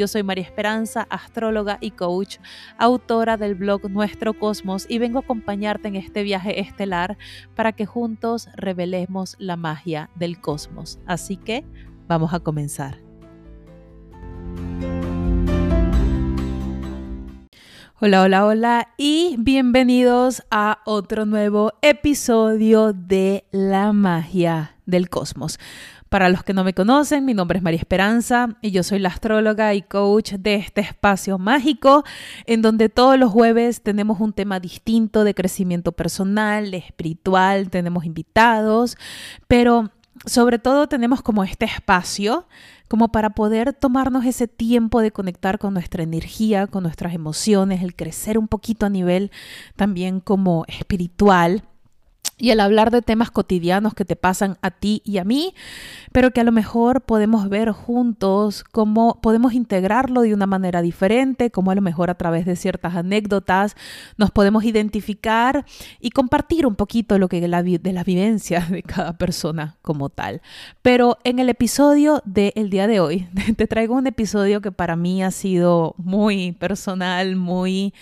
[0.00, 2.38] yo soy María Esperanza, astróloga y coach,
[2.78, 7.18] autora del blog Nuestro Cosmos y vengo a acompañarte en este viaje estelar
[7.54, 10.98] para que juntos revelemos la magia del cosmos.
[11.04, 11.66] Así que
[12.08, 12.96] vamos a comenzar.
[18.00, 25.58] Hola, hola, hola y bienvenidos a otro nuevo episodio de La magia del cosmos.
[26.10, 29.10] Para los que no me conocen, mi nombre es María Esperanza y yo soy la
[29.10, 32.02] astróloga y coach de este espacio mágico
[32.46, 38.96] en donde todos los jueves tenemos un tema distinto de crecimiento personal, espiritual, tenemos invitados,
[39.46, 39.92] pero
[40.26, 42.48] sobre todo tenemos como este espacio
[42.88, 47.94] como para poder tomarnos ese tiempo de conectar con nuestra energía, con nuestras emociones, el
[47.94, 49.30] crecer un poquito a nivel
[49.76, 51.62] también como espiritual
[52.40, 55.54] y el hablar de temas cotidianos que te pasan a ti y a mí,
[56.12, 61.50] pero que a lo mejor podemos ver juntos cómo podemos integrarlo de una manera diferente,
[61.50, 63.76] cómo a lo mejor a través de ciertas anécdotas
[64.16, 65.64] nos podemos identificar
[66.00, 70.40] y compartir un poquito lo que de la, de vivencia de cada persona como tal.
[70.82, 75.22] Pero en el episodio del día de hoy, te traigo un episodio que para mí
[75.22, 77.92] ha sido muy personal, muy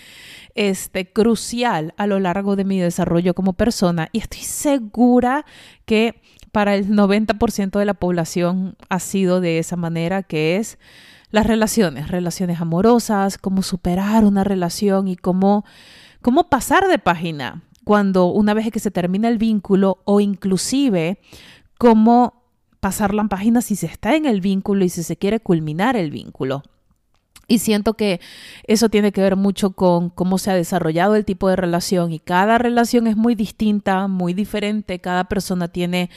[0.59, 5.45] este, crucial a lo largo de mi desarrollo como persona y estoy segura
[5.85, 10.77] que para el 90% de la población ha sido de esa manera, que es
[11.31, 15.63] las relaciones, relaciones amorosas, cómo superar una relación y cómo,
[16.21, 21.21] cómo pasar de página cuando una vez que se termina el vínculo o inclusive
[21.77, 22.43] cómo
[22.81, 26.11] pasar la página si se está en el vínculo y si se quiere culminar el
[26.11, 26.63] vínculo.
[27.49, 28.21] Y siento que
[28.65, 32.19] eso tiene que ver mucho con cómo se ha desarrollado el tipo de relación y
[32.19, 36.11] cada relación es muy distinta, muy diferente, cada persona tiene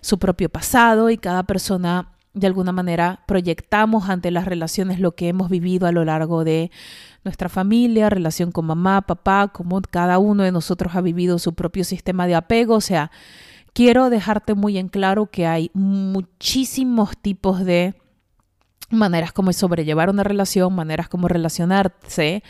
[0.00, 5.28] su propio pasado y cada persona de alguna manera proyectamos ante las relaciones lo que
[5.28, 6.70] hemos vivido a lo largo de
[7.22, 11.84] nuestra familia, relación con mamá, papá, como cada uno de nosotros ha vivido su propio
[11.84, 13.10] sistema de apego, o sea,
[13.74, 17.94] quiero dejarte muy en claro que hay muchísimos tipos de
[18.90, 22.42] maneras como sobrellevar una relación, maneras como relacionarse.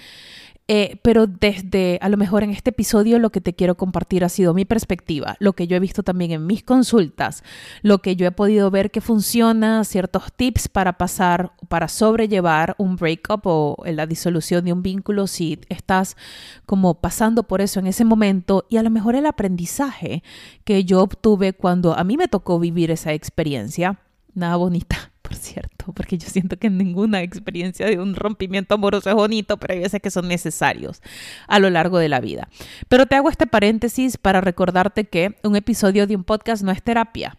[0.70, 4.28] Eh, pero desde, a lo mejor en este episodio lo que te quiero compartir ha
[4.28, 7.42] sido mi perspectiva, lo que yo he visto también en mis consultas,
[7.80, 12.96] lo que yo he podido ver que funciona, ciertos tips para pasar, para sobrellevar un
[12.96, 16.18] breakup o la disolución de un vínculo si estás
[16.66, 20.22] como pasando por eso en ese momento y a lo mejor el aprendizaje
[20.64, 24.00] que yo obtuve cuando a mí me tocó vivir esa experiencia,
[24.34, 29.14] nada bonita por cierto, porque yo siento que ninguna experiencia de un rompimiento amoroso es
[29.14, 31.02] bonito, pero hay veces que son necesarios
[31.46, 32.48] a lo largo de la vida.
[32.88, 36.82] Pero te hago este paréntesis para recordarte que un episodio de un podcast no es
[36.82, 37.36] terapia.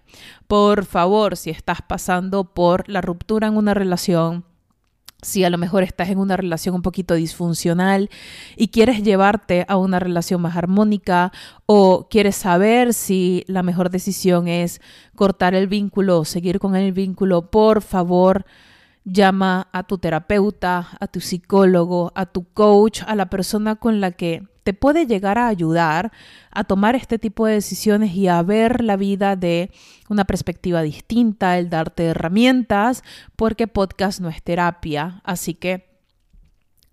[0.48, 4.46] Por favor, si estás pasando por la ruptura en una relación,
[5.22, 8.10] si a lo mejor estás en una relación un poquito disfuncional
[8.56, 11.32] y quieres llevarte a una relación más armónica
[11.66, 14.82] o quieres saber si la mejor decisión es
[15.16, 18.46] cortar el vínculo o seguir con el vínculo, por favor,
[19.04, 24.12] llama a tu terapeuta, a tu psicólogo, a tu coach, a la persona con la
[24.12, 26.12] que te puede llegar a ayudar
[26.52, 29.72] a tomar este tipo de decisiones y a ver la vida de
[30.10, 33.04] una perspectiva distinta, el darte herramientas,
[33.36, 35.90] porque podcast no es terapia, así que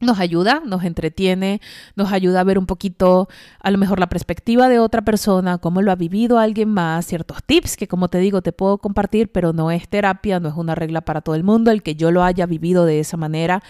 [0.00, 1.60] nos ayuda, nos entretiene,
[1.96, 3.28] nos ayuda a ver un poquito
[3.60, 7.42] a lo mejor la perspectiva de otra persona, cómo lo ha vivido alguien más, ciertos
[7.44, 10.74] tips que como te digo te puedo compartir, pero no es terapia, no es una
[10.74, 13.62] regla para todo el mundo, el que yo lo haya vivido de esa manera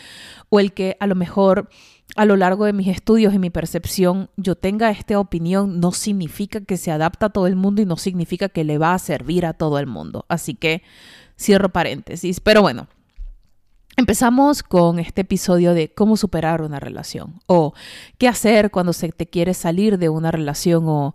[0.48, 1.68] o el que a lo mejor
[2.14, 6.60] a lo largo de mis estudios y mi percepción yo tenga esta opinión no significa
[6.60, 9.44] que se adapta a todo el mundo y no significa que le va a servir
[9.44, 10.24] a todo el mundo.
[10.28, 10.82] Así que
[11.38, 12.40] cierro paréntesis.
[12.40, 12.88] Pero bueno,
[13.98, 17.72] Empezamos con este episodio de cómo superar una relación o
[18.18, 21.14] qué hacer cuando se te quiere salir de una relación o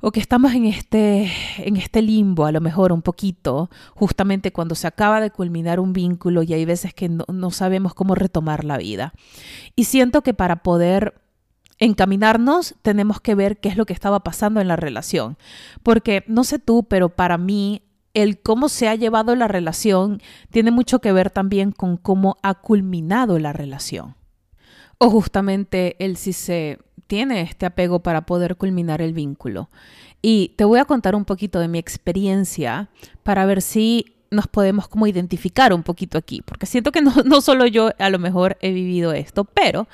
[0.00, 4.74] o que estamos en este, en este limbo, a lo mejor un poquito, justamente cuando
[4.74, 8.64] se acaba de culminar un vínculo y hay veces que no, no sabemos cómo retomar
[8.64, 9.14] la vida.
[9.74, 11.14] Y siento que para poder
[11.78, 15.36] encaminarnos, tenemos que ver qué es lo que estaba pasando en la relación.
[15.82, 17.82] Porque no sé tú, pero para mí
[18.16, 22.54] el cómo se ha llevado la relación tiene mucho que ver también con cómo ha
[22.54, 24.16] culminado la relación.
[24.98, 29.68] o justamente él sí se tiene este apego para poder culminar el vínculo.
[30.22, 32.88] Y te voy a contar un poquito de mi experiencia
[33.22, 37.42] para ver si nos podemos como identificar un poquito aquí, porque siento que no, no
[37.42, 39.86] solo yo a lo mejor he vivido esto, pero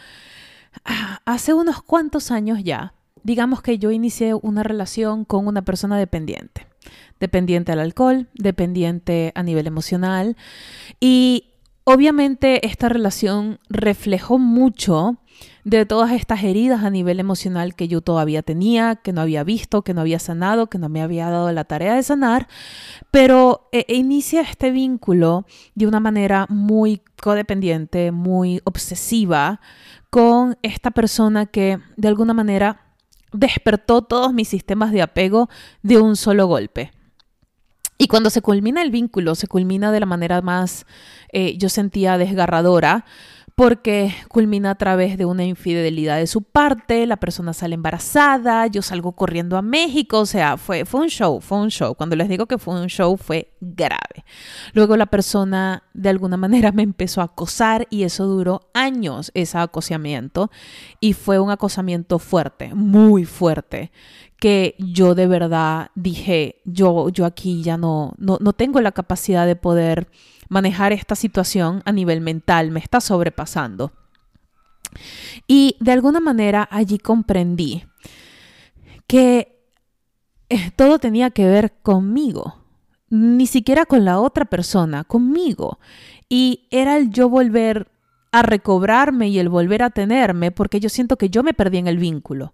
[0.85, 2.95] ah, hace unos cuantos años ya,
[3.25, 6.69] digamos que yo inicié una relación con una persona dependiente,
[7.23, 10.37] dependiente al alcohol, dependiente a nivel emocional,
[10.99, 11.53] y
[11.85, 15.19] obviamente esta relación reflejó mucho
[15.63, 19.83] de todas estas heridas a nivel emocional que yo todavía tenía, que no había visto,
[19.83, 22.49] que no había sanado, que no me había dado la tarea de sanar,
[23.13, 25.47] pero eh, inicia este vínculo
[25.77, 29.61] de una manera muy codependiente, muy obsesiva
[30.11, 32.81] con esta persona que de alguna manera
[33.33, 35.49] despertó todos mis sistemas de apego
[35.83, 36.91] de un solo golpe.
[38.03, 40.87] Y cuando se culmina el vínculo, se culmina de la manera más,
[41.33, 43.05] eh, yo sentía desgarradora,
[43.63, 48.83] porque culmina a través de una infidelidad de su parte, la persona sale embarazada, yo
[48.83, 51.95] salgo corriendo a México, o sea, fue, fue un show, fue un show.
[51.95, 54.25] Cuando les digo que fue un show, fue grave.
[54.73, 59.59] Luego la persona de alguna manera me empezó a acosar y eso duró años, ese
[59.59, 60.51] acosamiento,
[60.99, 63.93] y fue un acosamiento fuerte, muy fuerte,
[64.41, 69.47] que yo de verdad dije, yo, yo aquí ya no, no, no tengo la capacidad
[69.47, 70.09] de poder
[70.53, 73.91] manejar esta situación a nivel mental, me está sobrepasando.
[75.49, 77.85] Y de alguna manera allí comprendí
[79.07, 79.59] que
[80.51, 82.63] eh, todo tenía que ver conmigo,
[83.09, 85.79] ni siquiera con la otra persona, conmigo.
[86.29, 87.91] Y era el yo volver
[88.31, 91.87] a recobrarme y el volver a tenerme, porque yo siento que yo me perdí en
[91.87, 92.53] el vínculo.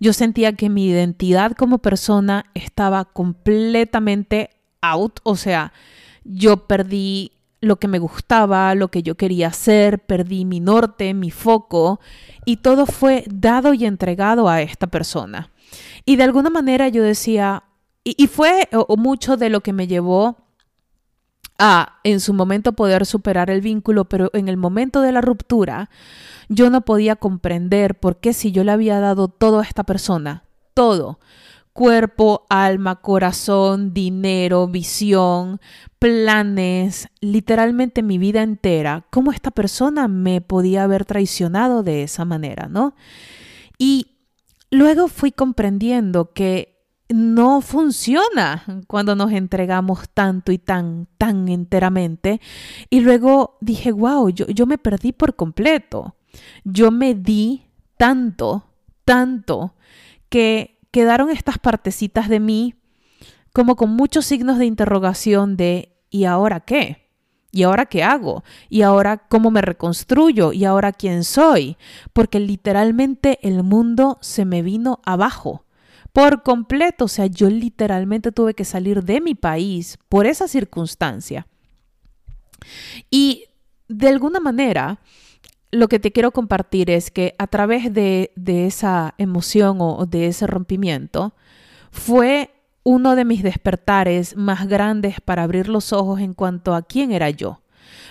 [0.00, 4.50] Yo sentía que mi identidad como persona estaba completamente
[4.82, 5.72] out, o sea,
[6.24, 11.30] yo perdí lo que me gustaba, lo que yo quería hacer, perdí mi norte, mi
[11.30, 12.00] foco,
[12.44, 15.50] y todo fue dado y entregado a esta persona.
[16.04, 17.64] Y de alguna manera yo decía,
[18.04, 20.36] y, fue mucho de lo que me llevó
[21.58, 25.90] a en su momento poder superar el vínculo, pero en el momento de la ruptura
[26.48, 30.44] yo no podía comprender por qué si yo le había dado todo a esta persona,
[30.72, 31.18] todo,
[31.78, 35.60] cuerpo, alma, corazón, dinero, visión,
[36.00, 42.66] planes, literalmente mi vida entera, cómo esta persona me podía haber traicionado de esa manera,
[42.66, 42.96] ¿no?
[43.78, 44.16] Y
[44.72, 52.40] luego fui comprendiendo que no funciona cuando nos entregamos tanto y tan, tan enteramente.
[52.90, 56.16] Y luego dije, wow, yo, yo me perdí por completo.
[56.64, 57.66] Yo me di
[57.96, 58.64] tanto,
[59.04, 59.76] tanto,
[60.28, 62.74] que quedaron estas partecitas de mí
[63.52, 67.08] como con muchos signos de interrogación de ¿y ahora qué?
[67.50, 68.44] ¿Y ahora qué hago?
[68.68, 70.52] ¿Y ahora cómo me reconstruyo?
[70.52, 71.76] ¿Y ahora quién soy?
[72.12, 75.64] Porque literalmente el mundo se me vino abajo
[76.12, 77.06] por completo.
[77.06, 81.46] O sea, yo literalmente tuve que salir de mi país por esa circunstancia.
[83.10, 83.46] Y
[83.88, 85.00] de alguna manera,
[85.70, 90.46] lo que te quiero compartir es que a través de, esa emoción o, de ese
[90.46, 91.34] rompimiento,
[91.90, 92.50] fue
[92.84, 97.28] uno de mis despertares más grandes para abrir los ojos en cuanto a quién era
[97.30, 97.60] yo.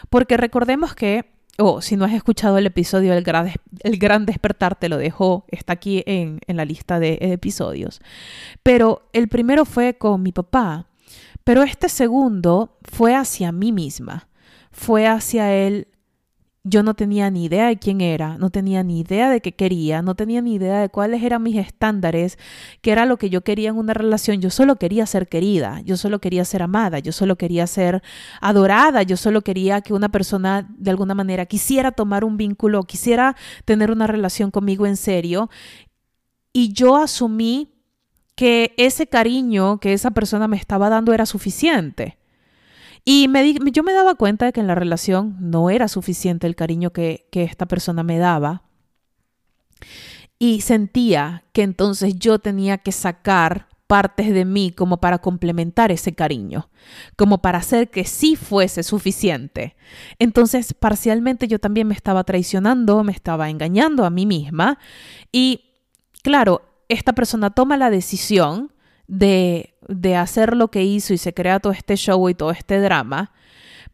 [0.09, 4.75] Porque recordemos que, o si no has escuchado el episodio El Gran, el gran Despertar,
[4.75, 8.01] te lo dejo, está aquí en, en la lista de episodios.
[8.61, 10.87] Pero el primero fue con mi papá,
[11.43, 14.27] pero este segundo fue hacia mí misma,
[14.71, 15.87] fue hacia él
[16.69, 20.01] yo no tenía ni idea de quién era, no tenía ni idea de qué quería,
[20.01, 22.37] no tenía ni idea de cuáles eran mis estándares,
[22.81, 24.41] qué era lo que yo quería en una relación.
[24.41, 28.03] Yo solo quería ser querida, yo solo quería ser amada, yo solo quería ser
[28.41, 33.35] adorada, yo solo quería que una persona de alguna manera quisiera tomar un vínculo, quisiera
[33.65, 35.49] tener una relación conmigo en serio.
[36.51, 37.73] Y yo asumí
[38.35, 42.16] que ese cariño que esa persona me estaba dando era suficiente.
[43.05, 46.55] Y me yo me daba cuenta de que en la relación no era suficiente el
[46.55, 48.63] cariño que, que esta persona me daba.
[50.39, 56.13] Y sentía que entonces yo tenía que sacar partes de mí como para complementar ese
[56.13, 56.69] cariño,
[57.15, 59.75] como para hacer que sí fuese suficiente.
[60.19, 64.77] Entonces, parcialmente yo también me estaba traicionando, me estaba engañando a mí misma
[65.31, 65.61] y,
[66.21, 68.73] claro, esta persona toma la decisión
[69.07, 72.79] de, de hacer lo que hizo y se crea todo este show y todo este
[72.79, 73.31] drama,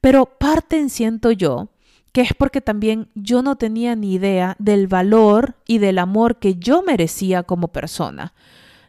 [0.02, 1.70] pero parten, siento yo,
[2.12, 6.56] que es porque también yo no tenía ni idea del valor y del amor que
[6.56, 8.34] yo merecía como persona.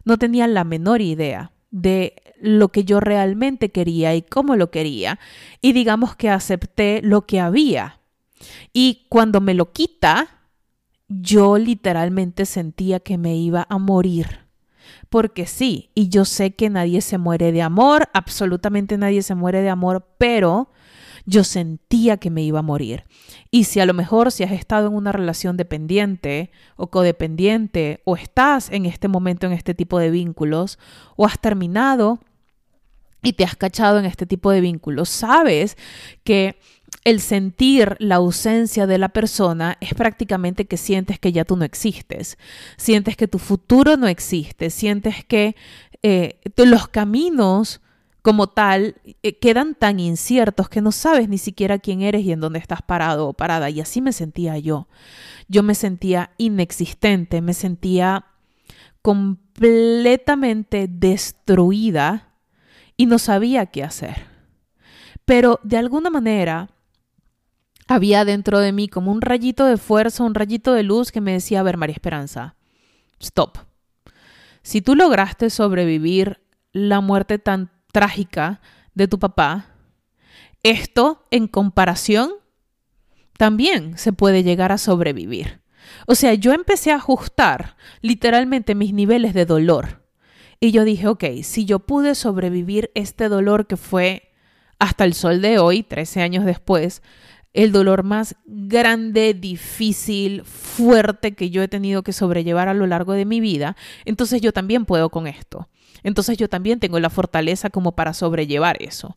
[0.04, 5.18] No tenía la menor idea de lo que yo realmente quería y cómo lo quería.
[5.62, 8.00] Y digamos que acepté lo que había.
[8.74, 10.28] Y cuando me lo quita,
[11.08, 14.43] yo literalmente sentía que me iba a morir.
[15.14, 19.62] Porque sí, y yo sé que nadie se muere de amor, absolutamente nadie se muere
[19.62, 20.72] de amor, pero
[21.24, 23.04] yo sentía que me iba a morir.
[23.52, 28.16] Y si a lo mejor si has estado en una relación dependiente o codependiente o
[28.16, 30.80] estás en este momento en este tipo de vínculos
[31.14, 32.18] o has terminado
[33.22, 35.76] y te has cachado en este tipo de vínculos, sabes
[36.24, 36.58] que
[37.04, 41.64] el sentir la ausencia de la persona es prácticamente que sientes que ya tú no
[41.64, 42.38] existes,
[42.76, 45.54] sientes que tu futuro no existe, sientes que
[46.02, 47.82] eh, los caminos
[48.22, 52.40] como tal eh, quedan tan inciertos que no sabes ni siquiera quién eres y en
[52.40, 53.68] dónde estás parado o parada.
[53.68, 54.88] Y así me sentía yo.
[55.46, 58.24] Yo me sentía inexistente, me sentía
[59.02, 62.32] completamente destruida
[62.96, 64.24] y no sabía qué hacer.
[65.26, 66.70] Pero de alguna manera
[67.86, 71.32] había dentro de mí como un rayito de fuerza, un rayito de luz que me
[71.32, 72.56] decía, a ver, María Esperanza,
[73.20, 73.58] stop.
[74.62, 76.40] Si tú lograste sobrevivir
[76.72, 78.60] la muerte tan trágica
[78.94, 79.66] de tu papá,
[80.62, 82.32] esto en comparación
[83.36, 85.60] también se puede llegar a sobrevivir.
[86.06, 90.02] O sea, yo empecé a ajustar literalmente mis niveles de dolor.
[90.60, 94.32] Y yo dije, ok, si yo pude sobrevivir este dolor que fue
[94.78, 97.02] hasta el sol de hoy, 13 años después,
[97.54, 103.12] el dolor más grande, difícil, fuerte que yo he tenido que sobrellevar a lo largo
[103.12, 105.68] de mi vida, entonces yo también puedo con esto.
[106.02, 109.16] Entonces yo también tengo la fortaleza como para sobrellevar eso.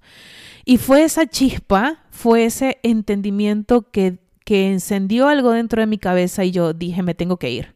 [0.63, 6.45] Y fue esa chispa, fue ese entendimiento que, que encendió algo dentro de mi cabeza
[6.45, 7.75] y yo dije, me tengo que ir.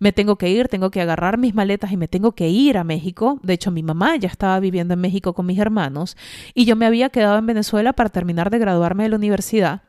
[0.00, 2.84] Me tengo que ir, tengo que agarrar mis maletas y me tengo que ir a
[2.84, 3.38] México.
[3.44, 6.16] De hecho, mi mamá ya estaba viviendo en México con mis hermanos
[6.54, 9.82] y yo me había quedado en Venezuela para terminar de graduarme de la universidad.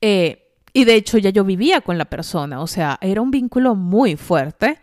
[0.00, 3.74] Eh, y de hecho ya yo vivía con la persona, o sea, era un vínculo
[3.74, 4.78] muy fuerte.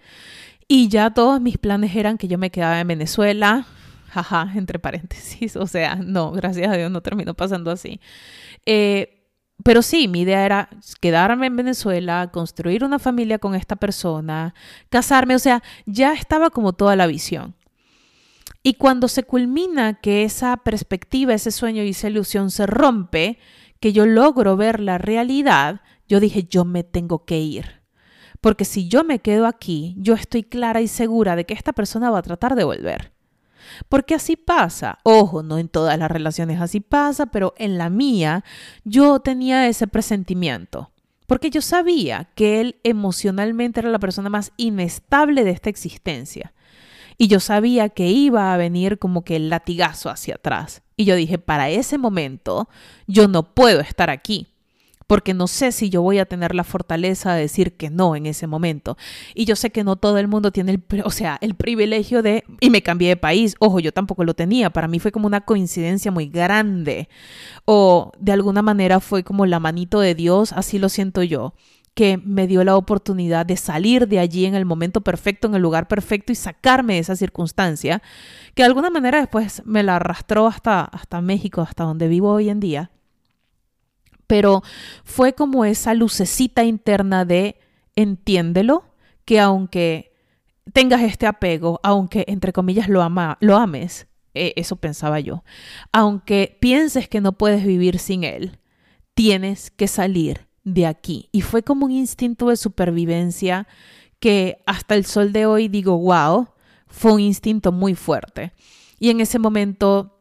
[0.68, 3.68] Y ya todos mis planes eran que yo me quedaba en Venezuela,
[4.10, 8.00] jaja, entre paréntesis, o sea, no, gracias a Dios no terminó pasando así.
[8.66, 9.16] Eh,
[9.64, 10.70] pero sí, mi idea era
[11.00, 14.54] quedarme en Venezuela, construir una familia con esta persona,
[14.90, 17.56] casarme, o sea, ya estaba como toda la visión.
[18.64, 23.38] Y cuando se culmina que esa perspectiva, ese sueño y esa ilusión se rompe,
[23.86, 27.84] que yo logro ver la realidad, yo dije, yo me tengo que ir.
[28.42, 32.10] Porque si yo me quedo aquí, yo estoy clara y segura de que esta persona
[32.10, 33.14] va a tratar de volver.
[33.88, 34.98] Porque así pasa.
[35.04, 38.44] Ojo, no en todas las relaciones así pasa, pero en la mía
[38.86, 40.92] yo tenía ese presentimiento.
[41.28, 46.56] Porque yo sabía que él emocionalmente era la persona más inestable de esta existencia.
[47.20, 50.82] Y yo sabía que iba a venir como que el latigazo hacia atrás.
[50.98, 52.70] Y yo dije, para ese momento
[53.08, 54.48] yo no puedo estar aquí
[55.08, 58.26] porque no sé si yo voy a tener la fortaleza de decir que no en
[58.26, 58.98] ese momento.
[59.34, 62.44] Y yo sé que no todo el mundo tiene el, o sea, el privilegio de,
[62.60, 65.42] y me cambié de país, ojo, yo tampoco lo tenía, para mí fue como una
[65.42, 67.10] coincidencia muy grande,
[67.66, 71.54] o de alguna manera fue como la manito de Dios, así lo siento yo
[71.96, 75.62] que me dio la oportunidad de salir de allí en el momento perfecto, en el
[75.62, 78.04] lugar perfecto y sacarme de esa circunstancia,
[78.54, 82.50] que de alguna manera después me la arrastró hasta, hasta México, hasta donde vivo hoy
[82.50, 82.92] en día.
[84.28, 84.62] Pero
[85.06, 87.58] fue como esa lucecita interna de
[87.96, 88.84] entiéndelo,
[89.24, 90.12] que aunque
[90.74, 95.46] tengas este apego, aunque entre comillas lo, ama, lo ames, eh, eso pensaba yo,
[95.94, 98.60] aunque pienses que no puedes vivir sin él,
[99.14, 101.30] tienes que salir de aquí.
[101.32, 103.68] Y fue como un instinto de supervivencia
[104.20, 106.50] que hasta el sol de hoy digo, wow,
[106.88, 108.52] fue un instinto muy fuerte.
[109.00, 110.16] Y en ese momento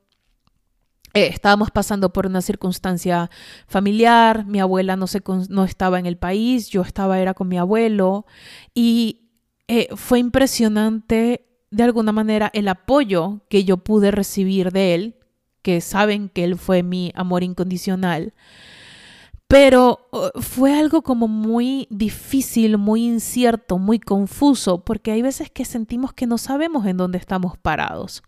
[1.15, 3.31] eh, estábamos pasando por una circunstancia
[3.67, 7.57] familiar, mi abuela no, se, no estaba en el país, yo estaba era con mi
[7.57, 8.27] abuelo
[8.75, 9.31] y
[9.69, 15.17] eh, fue impresionante de alguna manera el apoyo que yo pude recibir de él,
[15.63, 18.35] que saben que él fue mi amor incondicional.
[19.49, 25.65] Pero uh, fue algo como muy difícil, muy incierto, muy confuso, porque hay veces que
[25.65, 28.23] sentimos que no sabemos en dónde estamos parados.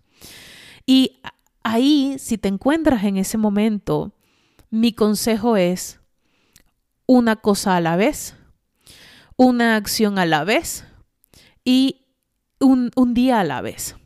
[0.87, 1.21] Y
[1.63, 4.13] ahí, si te encuentras en ese momento,
[4.71, 6.01] mi consejo es
[7.07, 8.37] una cosa a la vez,
[9.37, 10.85] una acción a la vez
[11.65, 12.07] y
[12.61, 13.97] un, día a la vez.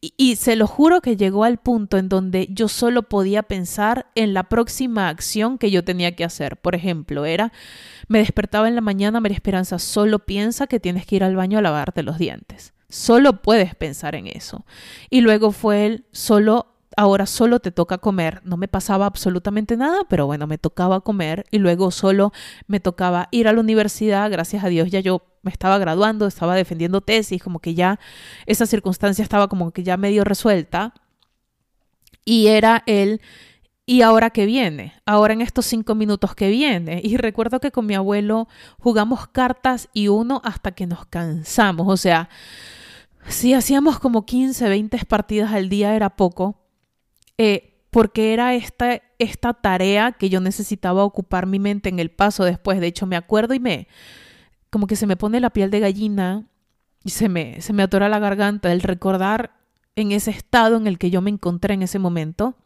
[0.00, 4.34] Y, se lo juro que llegó al punto en donde yo solo podía pensar en
[4.34, 6.56] la próxima acción que yo tenía que hacer.
[6.56, 7.52] Por ejemplo, era,
[8.06, 11.58] me despertaba en la mañana, María Esperanza, solo piensa que tienes que ir al baño
[11.58, 12.72] a lavarte los dientes.
[12.88, 14.64] Solo puedes pensar en eso.
[15.10, 18.40] Y luego fue el, solo ahora solo te toca comer.
[18.44, 22.32] No me pasaba absolutamente nada, pero bueno, me tocaba comer y luego solo
[22.66, 24.30] me tocaba ir a la universidad.
[24.30, 27.98] Gracias a Dios ya yo me estaba graduando, estaba defendiendo tesis, como que ya
[28.46, 30.94] esa circunstancia estaba como que ya medio resuelta.
[32.24, 33.20] Y era el
[33.90, 34.92] ¿Y ahora qué viene?
[35.06, 37.00] Ahora en estos cinco minutos que viene.
[37.02, 38.46] Y recuerdo que con mi abuelo
[38.78, 41.88] jugamos cartas y uno hasta que nos cansamos.
[41.88, 42.28] O sea,
[43.28, 46.60] si hacíamos como 15, 20 partidas al día era poco.
[47.38, 52.44] Eh, porque era esta, esta tarea que yo necesitaba ocupar mi mente en el paso
[52.44, 52.80] después.
[52.80, 53.88] De hecho, me acuerdo y me,
[54.70, 56.46] como que se me pone la piel de gallina
[57.04, 59.52] y se me, se me atora la garganta el recordar
[59.96, 62.56] en ese estado en el que yo me encontré en ese momento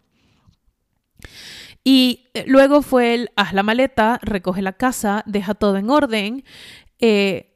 [1.85, 6.45] y eh, luego fue el, haz la maleta, recoge la casa, deja todo en orden,
[7.01, 7.55] eh,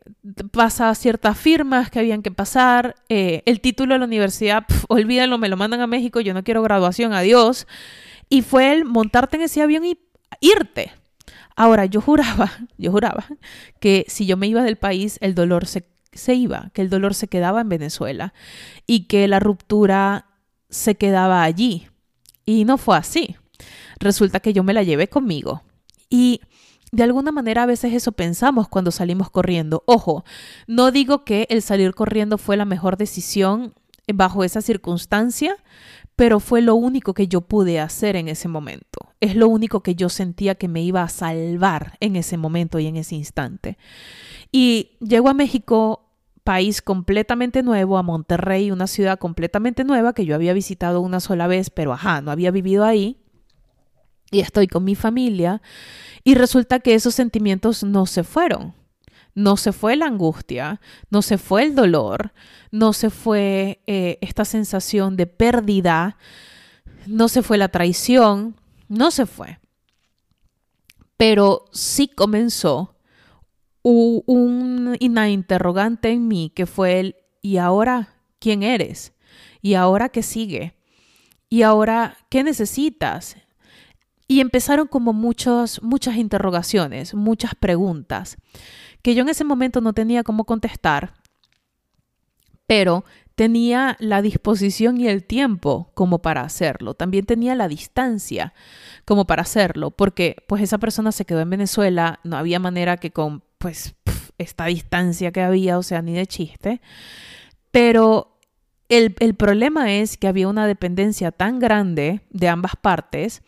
[0.50, 5.48] pasa ciertas firmas que habían que pasar, eh, el título de la universidad, olvídalo, me
[5.48, 7.66] lo mandan a México, yo no quiero graduación, adiós.
[8.28, 10.00] Y fue el montarte en ese avión y
[10.40, 10.90] irte.
[11.56, 13.26] Ahora, yo juraba, yo juraba
[13.80, 17.14] que si yo me iba del país, el dolor se, se iba, que el dolor
[17.14, 18.34] se quedaba en Venezuela
[18.86, 20.26] y que la ruptura
[20.70, 21.88] se quedaba allí.
[22.44, 23.36] Y no fue así
[23.98, 25.62] resulta que yo me la llevé conmigo.
[26.08, 26.40] Y
[26.92, 29.82] de alguna manera a veces eso pensamos cuando salimos corriendo.
[29.86, 30.24] Ojo,
[30.66, 33.74] no digo que el salir corriendo fue la mejor decisión
[34.12, 35.56] bajo esa circunstancia,
[36.14, 39.05] pero fue lo único que yo pude hacer en ese momento.
[39.20, 42.86] Es lo único que yo sentía que me iba a salvar en ese momento y
[42.86, 43.78] en ese instante.
[44.52, 46.10] Y llego a México,
[46.44, 51.46] país completamente nuevo, a Monterrey, una ciudad completamente nueva que yo había visitado una sola
[51.46, 53.18] vez, pero ajá, no había vivido ahí
[54.30, 55.62] y estoy con mi familia
[56.24, 58.74] y resulta que esos sentimientos no se fueron.
[59.34, 60.80] No se fue la angustia,
[61.10, 62.32] no se fue el dolor,
[62.70, 66.16] no se fue eh, esta sensación de pérdida,
[67.06, 68.56] no se fue la traición,
[68.88, 69.58] no se fue.
[71.16, 72.96] Pero sí comenzó
[73.82, 79.12] un, una interrogante en mí que fue el ¿y ahora quién eres?
[79.62, 80.76] ¿Y ahora qué sigue?
[81.48, 83.36] ¿Y ahora qué necesitas?
[84.28, 88.36] Y empezaron como muchos, muchas interrogaciones, muchas preguntas,
[89.02, 91.14] que yo en ese momento no tenía cómo contestar,
[92.66, 93.04] pero
[93.36, 96.94] tenía la disposición y el tiempo como para hacerlo.
[96.94, 98.54] También tenía la distancia
[99.04, 103.12] como para hacerlo, porque pues esa persona se quedó en Venezuela, no había manera que
[103.12, 103.94] con pues
[104.38, 106.80] esta distancia que había, o sea, ni de chiste.
[107.70, 108.38] Pero
[108.88, 113.42] el, el problema es que había una dependencia tan grande de ambas partes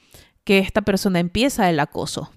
[0.44, 2.30] que esta persona empieza el acoso.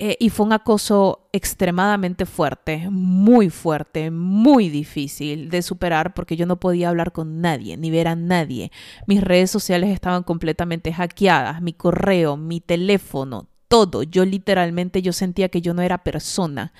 [0.00, 6.46] Eh, y fue un acoso extremadamente fuerte, muy fuerte, muy difícil de superar porque yo
[6.46, 8.70] no podía hablar con nadie, ni ver a nadie.
[9.08, 14.04] Mis redes sociales estaban completamente hackeadas, mi correo, mi teléfono, todo.
[14.04, 16.72] Yo literalmente yo sentía que yo no era persona.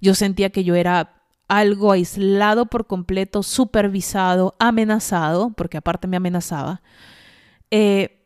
[0.00, 1.14] Yo sentía que yo era
[1.48, 6.80] algo aislado por completo, supervisado, amenazado, porque aparte me amenazaba.
[7.72, 8.20] Eh,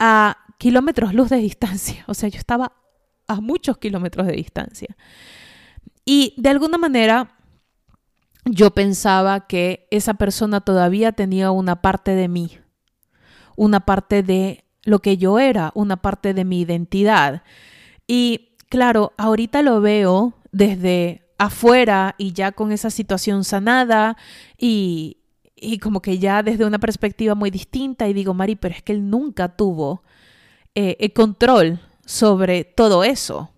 [0.00, 2.04] a kilómetros luz de distancia.
[2.08, 2.72] O sea, yo estaba
[3.28, 4.96] a muchos kilómetros de distancia.
[6.04, 7.36] Y de alguna manera
[8.44, 12.58] yo pensaba que esa persona todavía tenía una parte de mí,
[13.56, 17.42] una parte de lo que yo era, una parte de mi identidad.
[18.06, 24.16] Y claro, ahorita lo veo desde afuera y ya con esa situación sanada
[24.56, 25.18] y,
[25.54, 28.92] y como que ya desde una perspectiva muy distinta y digo, Mari, pero es que
[28.92, 30.02] él nunca tuvo
[30.74, 33.50] eh, el control sobre todo eso.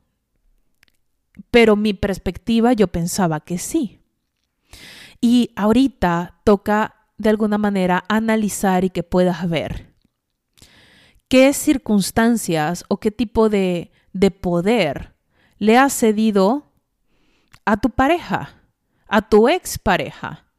[1.52, 4.00] Pero mi perspectiva yo pensaba que sí.
[5.20, 9.94] Y ahorita toca de alguna manera analizar y que puedas ver
[11.28, 15.14] qué circunstancias o qué tipo de, de poder
[15.58, 16.72] le has cedido
[17.64, 18.56] a tu pareja,
[19.06, 20.49] a tu expareja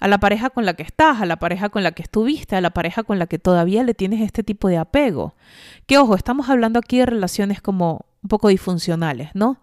[0.00, 2.60] a la pareja con la que estás, a la pareja con la que estuviste, a
[2.60, 5.34] la pareja con la que todavía le tienes este tipo de apego.
[5.86, 9.60] Que ojo, estamos hablando aquí de relaciones como un poco disfuncionales, ¿no?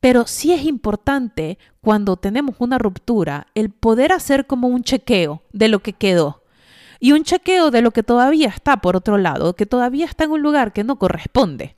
[0.00, 5.68] Pero sí es importante cuando tenemos una ruptura el poder hacer como un chequeo de
[5.68, 6.42] lo que quedó
[7.00, 10.32] y un chequeo de lo que todavía está por otro lado, que todavía está en
[10.32, 11.76] un lugar que no corresponde.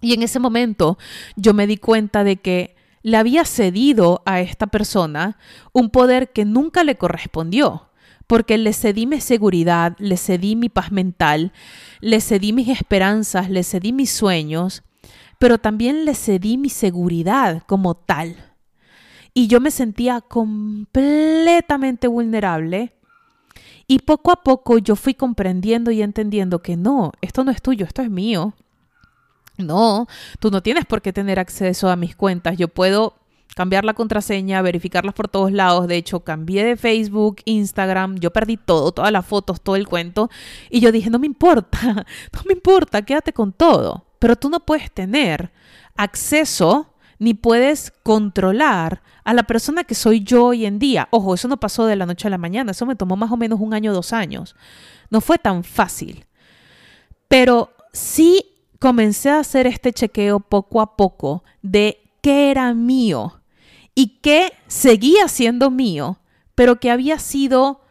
[0.00, 0.98] Y en ese momento
[1.36, 5.38] yo me di cuenta de que le había cedido a esta persona
[5.72, 7.88] un poder que nunca le correspondió,
[8.26, 11.52] porque le cedí mi seguridad, le cedí mi paz mental,
[12.00, 14.82] le cedí mis esperanzas, le cedí mis sueños,
[15.38, 18.36] pero también le cedí mi seguridad como tal.
[19.34, 22.92] Y yo me sentía completamente vulnerable
[23.88, 27.84] Y poco a poco yo fui comprendiendo y entendiendo que no, esto no es tuyo,
[27.84, 28.54] esto es mío.
[29.58, 30.06] No,
[30.40, 32.56] tú no tienes por qué tener acceso a mis cuentas.
[32.56, 33.14] Yo puedo
[33.54, 35.86] cambiar la contraseña, verificarlas por todos lados.
[35.86, 40.30] De hecho, cambié de Facebook, Instagram, yo perdí todo, todas las fotos, todo el cuento.
[40.70, 41.78] Y yo dije, no me importa,
[42.32, 44.06] no me importa, quédate con todo.
[44.18, 45.52] Pero tú no puedes tener
[45.96, 51.08] acceso ni puedes controlar a la persona que soy yo hoy en día.
[51.10, 53.36] Ojo, eso no pasó de la noche a la mañana, eso me tomó más o
[53.36, 54.56] menos un año, dos años.
[55.10, 56.24] No fue tan fácil.
[57.28, 58.51] Pero sí
[58.82, 63.40] comencé a hacer este chequeo poco a poco de qué era mío
[63.94, 66.18] y qué seguía siendo mío,
[66.56, 67.82] pero que había sido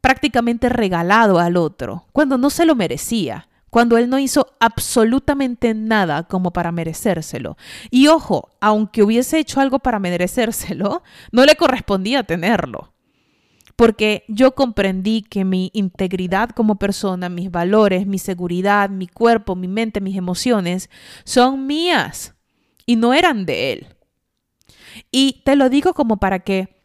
[0.00, 6.24] prácticamente regalado al otro, cuando no se lo merecía cuando él no hizo absolutamente nada
[6.24, 7.56] como para merecérselo.
[7.88, 12.92] Y ojo, aunque hubiese hecho algo para merecérselo, no le correspondía tenerlo.
[13.80, 19.68] Porque yo comprendí que mi integridad como persona, mis valores, mi seguridad, mi cuerpo, mi
[19.68, 20.90] mente, mis emociones
[21.24, 22.34] son mías
[22.84, 23.86] y no eran de él.
[25.10, 26.82] Y te lo digo como para que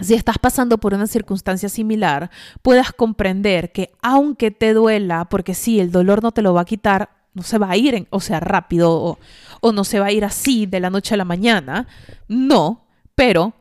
[0.00, 2.28] si estás pasando por una circunstancia similar,
[2.60, 6.64] puedas comprender que aunque te duela, porque sí, el dolor no te lo va a
[6.64, 9.16] quitar, no se va a ir, o sea, rápido,
[9.60, 11.86] o no se va a ir así de la noche a la mañana,
[12.26, 13.54] no, pero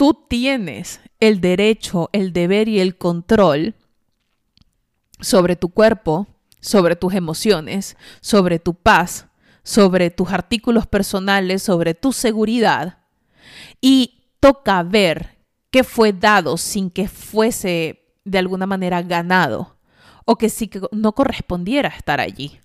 [0.00, 3.74] tú tienes el derecho, el deber y el control
[5.20, 6.26] sobre tu cuerpo,
[6.58, 9.26] sobre tus emociones, sobre tu paz,
[9.62, 13.00] sobre tus artículos personales, sobre tu seguridad.
[13.82, 15.36] Y toca ver
[15.70, 19.76] qué fue dado sin que fuese de alguna manera ganado
[20.24, 22.58] o que que no correspondiera estar allí.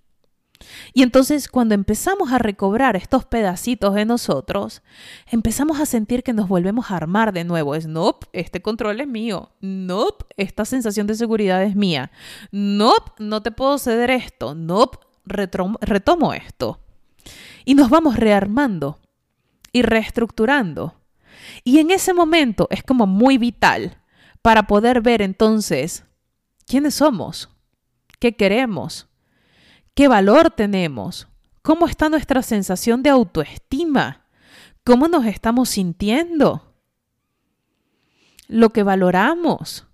[0.93, 4.81] Y entonces cuando empezamos a recobrar estos pedacitos de nosotros,
[5.27, 7.75] empezamos a sentir que nos volvemos a armar de nuevo.
[7.75, 9.51] Es, nope, este control es mío.
[9.61, 12.11] Nope, esta sensación de seguridad es mía.
[12.51, 14.55] Nope, no te puedo ceder esto.
[14.55, 16.79] Nope, retomo esto.
[17.65, 18.99] Y nos vamos rearmando
[19.71, 20.95] y reestructurando.
[21.63, 23.97] Y en ese momento es como muy vital
[24.41, 26.05] para poder ver entonces
[26.67, 27.49] quiénes somos,
[28.19, 29.07] qué queremos,
[29.95, 31.27] qué valor tenemos,
[31.61, 34.25] cómo está nuestra sensación de autoestima,
[34.83, 36.75] cómo nos estamos sintiendo,
[38.47, 39.87] lo que valoramos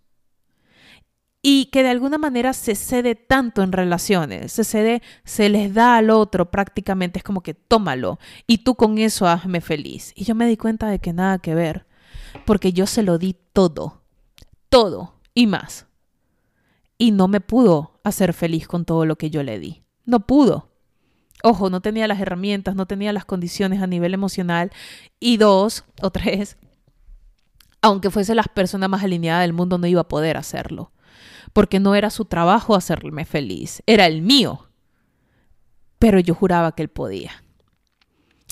[1.42, 5.98] y que de alguna manera se cede tanto en relaciones, se cede, se les da
[5.98, 10.14] al otro prácticamente, es como que tómalo y tú con eso hazme feliz.
[10.16, 11.88] Y yo me di cuenta de que nada que ver,
[12.46, 14.04] porque yo se lo di todo,
[14.70, 15.88] todo y más.
[16.98, 19.81] Y no me pudo hacer feliz con todo lo que yo le di.
[20.06, 20.70] No pudo.
[21.44, 24.72] Ojo, no tenía las herramientas, no tenía las condiciones a nivel emocional.
[25.20, 26.58] Y dos o tres,
[27.82, 30.92] aunque fuese la persona más alineada del mundo, no iba a poder hacerlo
[31.54, 34.70] porque no era su trabajo hacerme feliz, era el mío.
[36.00, 37.44] Pero yo juraba que él podía.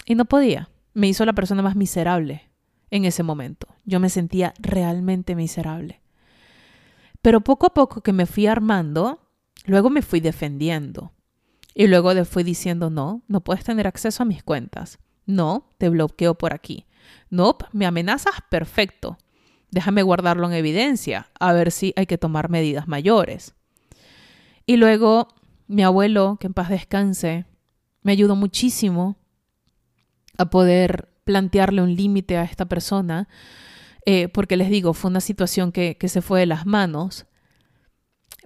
[0.06, 0.70] Y no podía.
[0.94, 2.50] Me hizo la persona más miserable
[2.90, 3.68] en ese momento.
[3.86, 6.02] Yo me sentía realmente miserable.
[7.22, 9.20] Pero poco a poco que me fui armando,
[9.66, 11.12] luego me fui defendiendo.
[11.74, 15.00] Y luego le fui diciendo, no, no puedes tener acceso a mis cuentas.
[15.26, 16.86] No, te bloqueo por aquí.
[17.30, 19.18] No, me amenazas, perfecto
[19.72, 23.56] déjame guardarlo en evidencia, a ver si hay que tomar medidas mayores.
[24.66, 25.28] Y luego
[25.68, 27.46] mi abuelo, que en paz descanse,
[28.02, 29.18] me ayudó muchísimo
[30.38, 33.28] a poder plantearle un límite a esta persona,
[34.06, 37.26] eh, porque les digo, fue una situación que, que se fue de las manos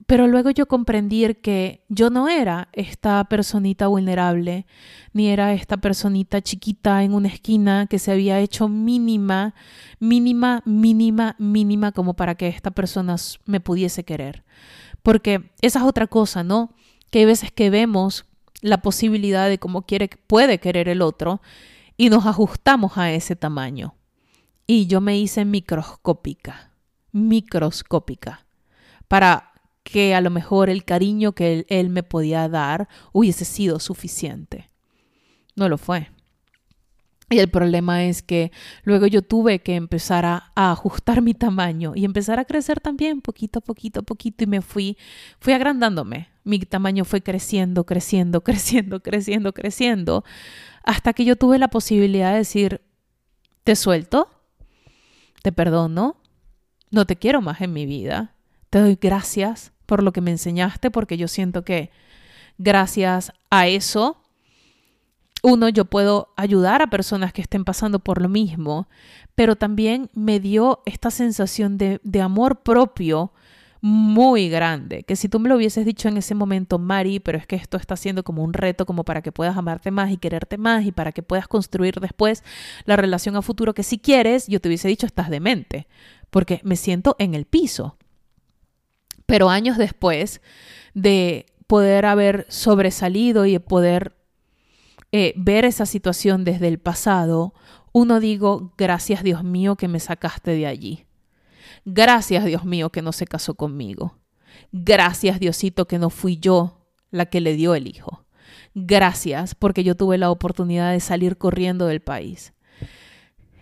[0.08, 4.66] pero luego yo comprendí que yo no era esta personita vulnerable,
[5.14, 9.54] ni era esta personita chiquita en una esquina que se había hecho mínima,
[10.00, 14.44] mínima, mínima, mínima como para que esta persona me pudiese querer.
[15.04, 16.74] Porque esa es otra cosa, ¿no?
[17.10, 18.26] Que hay veces que vemos
[18.62, 21.42] la posibilidad de cómo quiere, puede querer el otro
[21.98, 23.96] y nos ajustamos a ese tamaño.
[24.66, 26.72] Y yo me hice microscópica,
[27.12, 28.46] microscópica,
[29.08, 29.53] para
[29.84, 34.70] que a lo mejor el cariño que él, me podía dar hubiese sido suficiente.
[35.56, 36.10] No lo fue.
[37.30, 38.52] Y el problema es que
[38.84, 43.60] luego yo tuve que empezar a, ajustar mi tamaño y empezar a crecer también poquito
[43.60, 44.98] a poquito poquito y me fui,
[45.40, 46.30] fui agrandándome.
[46.44, 50.24] Mi tamaño fue creciendo, creciendo, creciendo, creciendo, creciendo,
[50.84, 52.82] hasta que yo tuve la posibilidad de decir,
[53.64, 54.30] te suelto,
[55.42, 56.18] te perdono,
[56.92, 58.36] no te quiero más en mi vida,
[58.70, 61.92] te doy gracias por lo que me enseñaste, porque yo siento que
[62.58, 64.18] gracias a eso
[65.46, 68.88] uno, yo puedo ayudar a personas que estén pasando por lo mismo,
[69.36, 73.34] pero también me dio esta sensación de, de amor propio
[73.82, 77.46] muy grande, que si tú me lo hubieses dicho en ese momento, Mari, pero es
[77.46, 80.58] que esto está siendo como un reto como para que puedas amarte más y quererte
[80.58, 82.46] más y para que puedas construir después
[82.86, 85.88] la relación a futuro que si quieres, yo te hubiese dicho, estás demente,
[86.30, 87.98] porque me siento en el piso.
[89.26, 90.42] Pero años después
[90.94, 94.16] de poder haber sobresalido y poder
[95.12, 97.54] eh, ver esa situación desde el pasado,
[97.92, 101.06] uno digo, gracias Dios mío que me sacaste de allí.
[101.86, 104.18] Gracias Dios mío que no se casó conmigo.
[104.72, 108.26] Gracias Diosito que no fui yo la que le dio el hijo.
[108.74, 112.54] Gracias porque yo tuve la oportunidad de salir corriendo del país.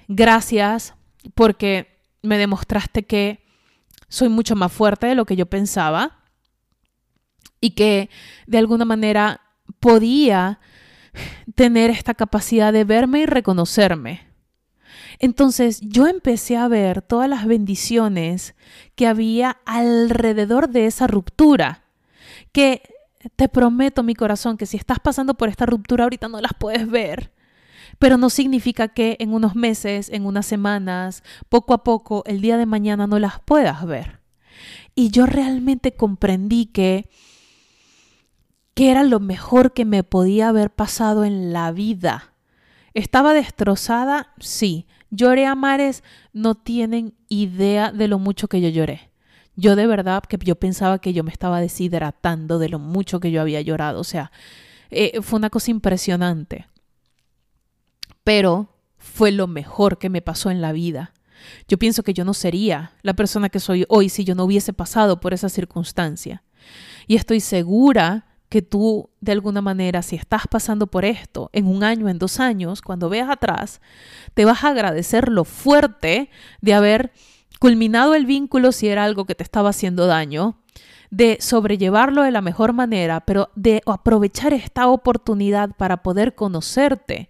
[0.08, 0.96] Gracias
[1.36, 3.41] porque me demostraste que
[4.12, 6.20] soy mucho más fuerte de lo que yo pensaba
[7.62, 8.10] y que
[8.46, 9.40] de alguna manera
[9.80, 10.60] podía
[11.56, 14.28] tener esta capacidad de verme y reconocerme.
[15.20, 18.54] Entonces yo empecé a ver todas las bendiciones
[18.96, 21.86] que había alrededor de esa ruptura,
[22.52, 22.82] que
[23.38, 26.90] te prometo mi corazón que si estás pasando por esta ruptura ahorita no las puedes
[26.90, 27.32] ver,
[28.02, 32.58] pero no significa que en unos meses, en unas semanas, poco a poco, el día
[32.58, 34.22] de mañana no las puedas ver.
[34.96, 37.12] Y yo realmente comprendí que
[38.74, 42.34] que era lo mejor que me podía haber pasado en la vida.
[42.96, 44.34] ¿Estaba destrozada?
[44.40, 44.88] Sí.
[45.12, 49.12] Lloré a mares, no tienen idea de lo mucho que yo lloré.
[49.56, 53.30] Yo de verdad que yo pensaba que yo me estaba deshidratando de lo mucho que
[53.30, 54.00] yo había llorado.
[54.00, 54.32] O sea,
[54.90, 56.66] eh, fue una cosa impresionante.
[58.24, 61.14] Pero fue lo mejor que me pasó en la vida.
[61.68, 64.74] Yo pienso que yo no sería la persona que soy hoy si yo no hubiese
[64.74, 66.44] pasado por esa circunstancia.
[67.08, 71.84] Y estoy segura que tú de alguna manera, si estás pasando por esto en un
[71.84, 73.80] año, en dos años, cuando veas atrás,
[74.34, 76.30] te vas a agradecer lo fuerte
[76.60, 77.14] de haber
[77.60, 80.61] culminado el vínculo si era algo que te estaba haciendo daño,
[81.12, 87.30] de sobrellevarlo de la mejor manera, pero de aprovechar esta oportunidad para poder conocerte,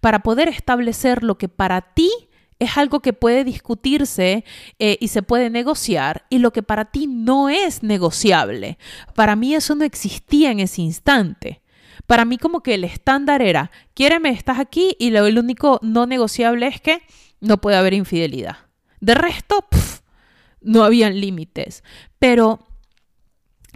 [0.00, 2.10] para poder establecer lo que para ti
[2.58, 4.44] es algo que puede discutirse
[4.78, 8.78] eh, y se puede negociar y lo que para ti no es negociable.
[9.14, 11.60] Para mí eso no existía en ese instante.
[12.06, 16.06] Para mí como que el estándar era, quiéreme, estás aquí y lo, el único no
[16.06, 17.02] negociable es que
[17.40, 18.56] no puede haber infidelidad.
[19.00, 19.66] De resto,
[20.62, 21.84] no habían límites.
[22.18, 22.67] Pero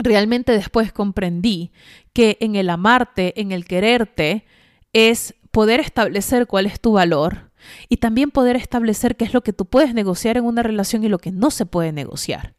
[0.04, 1.72] realmente después comprendí
[2.12, 4.44] que en el amarte, en el quererte,
[4.92, 7.50] es poder establecer cuál es tu valor
[7.88, 11.08] y también poder establecer qué es lo que tú puedes negociar en una relación y
[11.08, 12.54] lo que no se puede negociar.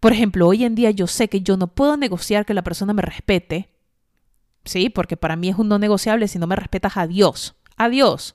[0.00, 2.92] Por ejemplo, hoy en día yo sé que yo no puedo negociar que la persona
[2.92, 3.70] me respete,
[4.64, 4.90] ¿sí?
[4.90, 8.34] Porque para mí es un no negociable si no me respetas a Dios, a Dios.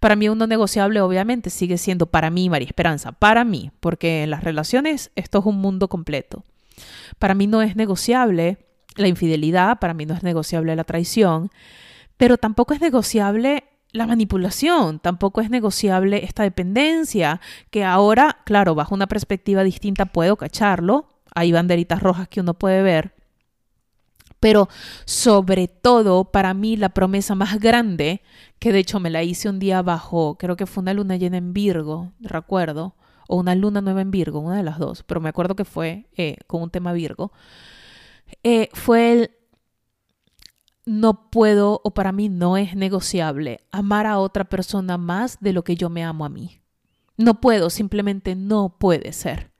[0.00, 4.24] Para mí un no negociable obviamente sigue siendo para mí, María Esperanza, para mí, porque
[4.24, 6.44] en las relaciones esto es un mundo completo.
[7.18, 8.58] Para mí no es negociable
[8.96, 11.50] la infidelidad, para mí no es negociable la traición,
[12.16, 18.94] pero tampoco es negociable la manipulación, tampoco es negociable esta dependencia, que ahora, claro, bajo
[18.94, 23.14] una perspectiva distinta puedo cacharlo, hay banderitas rojas que uno puede ver,
[24.40, 24.68] pero
[25.04, 28.22] sobre todo para mí la promesa más grande,
[28.58, 31.38] que de hecho me la hice un día bajo, creo que fue una luna llena
[31.38, 32.94] en Virgo, recuerdo,
[33.28, 36.06] o una luna nueva en Virgo, una de las dos, pero me acuerdo que fue
[36.16, 37.32] eh, con un tema Virgo,
[38.42, 39.30] eh, fue el
[40.84, 45.64] no puedo o para mí no es negociable amar a otra persona más de lo
[45.64, 46.60] que yo me amo a mí.
[47.16, 49.50] No puedo, simplemente no puede ser.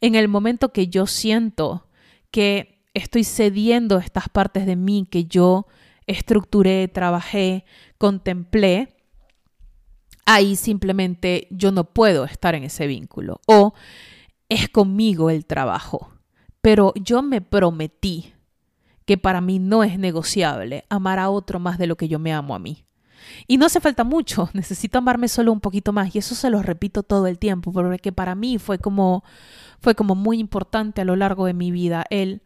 [0.00, 1.88] En el momento que yo siento
[2.30, 5.66] que estoy cediendo estas partes de mí que yo
[6.06, 7.64] estructuré, trabajé,
[7.98, 8.96] contemplé,
[10.26, 13.74] ahí simplemente yo no puedo estar en ese vínculo o
[14.48, 16.10] es conmigo el trabajo.
[16.60, 18.32] Pero yo me prometí
[19.04, 22.32] que para mí no es negociable amar a otro más de lo que yo me
[22.32, 22.84] amo a mí.
[23.46, 26.62] Y no hace falta mucho, necesito amarme solo un poquito más y eso se lo
[26.62, 29.24] repito todo el tiempo porque para mí fue como
[29.80, 32.42] fue como muy importante a lo largo de mi vida el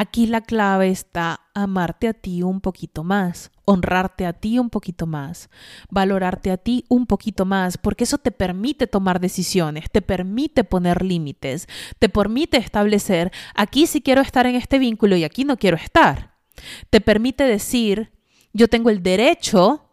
[0.00, 5.08] Aquí la clave está amarte a ti un poquito más, honrarte a ti un poquito
[5.08, 5.50] más,
[5.90, 11.04] valorarte a ti un poquito más, porque eso te permite tomar decisiones, te permite poner
[11.04, 11.66] límites,
[11.98, 16.36] te permite establecer, aquí sí quiero estar en este vínculo y aquí no quiero estar.
[16.90, 18.12] Te permite decir,
[18.52, 19.87] yo tengo el derecho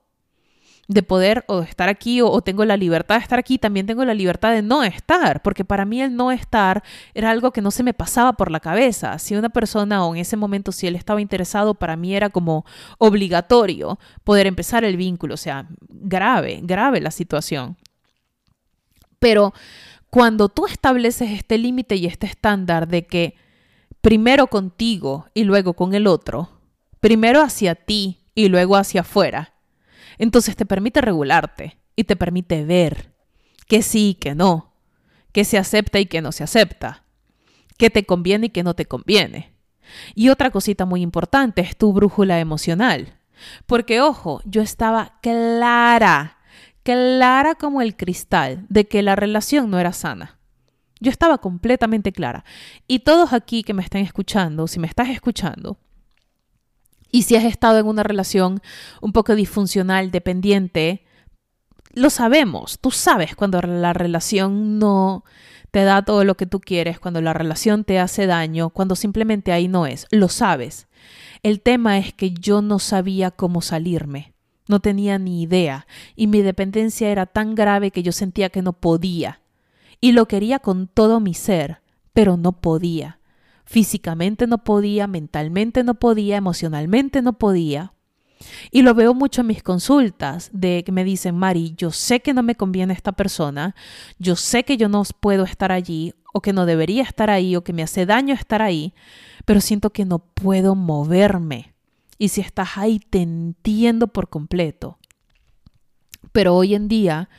[0.88, 4.13] de poder o estar aquí o, tengo la libertad de estar aquí, también tengo la
[4.13, 7.84] libertad de no estar, porque para mí el no estar era algo que no se
[7.84, 9.17] me pasaba por la cabeza.
[9.17, 12.65] Si una persona o en ese momento si él estaba interesado, para mí era como
[13.00, 17.78] obligatorio poder empezar el vínculo, o sea, grave, grave la situación.
[19.17, 19.54] Pero
[20.12, 23.36] cuando tú estableces este límite y este estándar de que
[24.02, 26.50] primero contigo y luego con el otro,
[27.00, 29.55] primero hacia ti y luego hacia afuera,
[30.17, 33.13] entonces te permite regularte y te permite ver
[33.67, 34.73] que sí y que no,
[35.32, 37.04] que se acepta y que no se acepta,
[37.78, 39.56] que te conviene y que no te conviene.
[40.15, 43.19] Y otra cosita muy importante es tu brújula emocional.
[43.65, 46.38] Porque, ojo, yo estaba clara,
[46.84, 50.39] clara como el cristal de que la relación no era sana.
[50.99, 52.45] Yo estaba completamente clara.
[52.88, 55.78] Y todos aquí que me están escuchando, si me estás escuchando,
[57.15, 58.60] y si has estado en una relación
[58.99, 61.06] un poco disfuncional, dependiente,
[61.93, 62.78] lo sabemos.
[62.82, 65.23] Tú sabes cuando la relación no
[65.71, 69.54] te da todo lo que tú quieres, cuando la relación te hace daño, cuando simplemente
[69.54, 70.08] ahí no es.
[70.12, 70.89] Lo sabes.
[71.41, 74.34] El tema es que yo no sabía cómo salirme.
[74.67, 75.88] No tenía ni idea.
[76.17, 79.39] Y mi dependencia era tan grave que yo sentía que no podía.
[80.01, 81.80] Y lo quería con todo mi ser,
[82.12, 83.19] pero no podía.
[83.65, 87.93] Físicamente no podía, mentalmente no podía, emocionalmente no podía.
[88.71, 92.34] Y lo veo mucho en mis consultas de que me dicen, Mari, yo sé que
[92.34, 93.75] no me conviene esta persona,
[94.19, 97.63] yo sé que yo no puedo estar allí o que no debería estar ahí o
[97.63, 98.93] que me hace daño estar ahí,
[99.45, 101.73] pero siento que no puedo moverme.
[102.17, 104.99] Y si estás ahí, te entiendo por completo.
[106.32, 107.30] Pero hoy en día,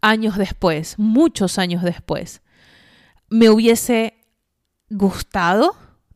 [0.00, 2.42] años después, muchos años después,
[3.30, 4.21] me hubiese
[4.92, 5.74] gustado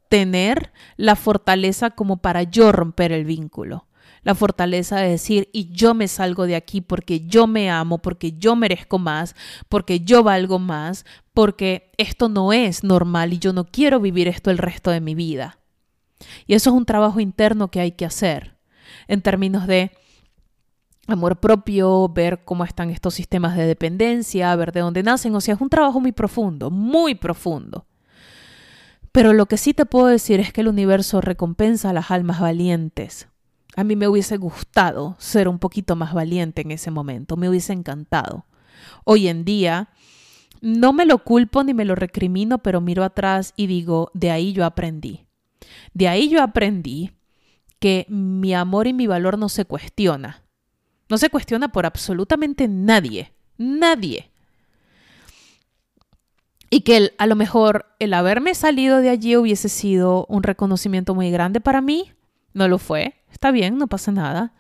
[0.08, 3.86] tener la fortaleza como para yo romper el vínculo.
[4.22, 8.32] La fortaleza de decir, y yo me salgo de aquí porque yo me amo, porque
[8.32, 9.36] yo merezco más,
[9.68, 14.50] porque yo valgo más, porque esto no es normal y yo no quiero vivir esto
[14.50, 15.58] el resto de mi vida.
[16.46, 18.56] Y eso es un trabajo interno que hay que hacer
[19.06, 19.92] en términos de
[21.06, 25.34] amor propio, ver cómo están estos sistemas de dependencia, ver de dónde nacen.
[25.34, 27.85] O sea, es un trabajo muy profundo, muy profundo.
[29.16, 32.38] Pero lo que sí te puedo decir es que el universo recompensa a las almas
[32.38, 33.28] valientes.
[33.74, 37.72] A mí me hubiese gustado ser un poquito más valiente en ese momento, me hubiese
[37.72, 38.44] encantado.
[39.04, 39.88] Hoy en día,
[40.60, 44.52] no me lo culpo ni me lo recrimino, pero miro atrás y digo, de ahí
[44.52, 45.24] yo aprendí.
[45.94, 47.12] De ahí yo aprendí
[47.78, 50.42] que mi amor y mi valor no se cuestiona.
[51.08, 53.32] No se cuestiona por absolutamente nadie.
[53.56, 54.30] Nadie.
[56.76, 61.30] Y que a lo mejor el haberme salido de allí hubiese sido un reconocimiento muy
[61.30, 62.12] grande para mí.
[62.52, 63.14] No lo fue.
[63.32, 64.52] Está bien, no pasa nada.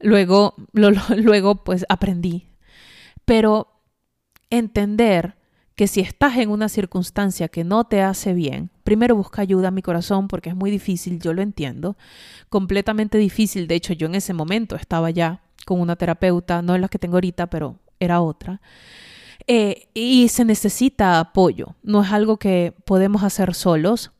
[0.00, 2.48] Luego, luego pues aprendí.
[3.24, 3.80] Pero
[4.50, 5.36] entender
[5.76, 9.70] que si estás en una circunstancia que no te hace bien, primero busca ayuda a
[9.70, 11.96] mi corazón porque es muy difícil, yo lo entiendo,
[12.48, 13.68] completamente difícil.
[13.68, 16.98] De hecho, yo en ese momento estaba ya con una terapeuta, no es la que
[16.98, 18.60] tengo ahorita, pero era otra.
[19.46, 24.12] Eh, y se necesita apoyo, no es algo que podemos hacer solos,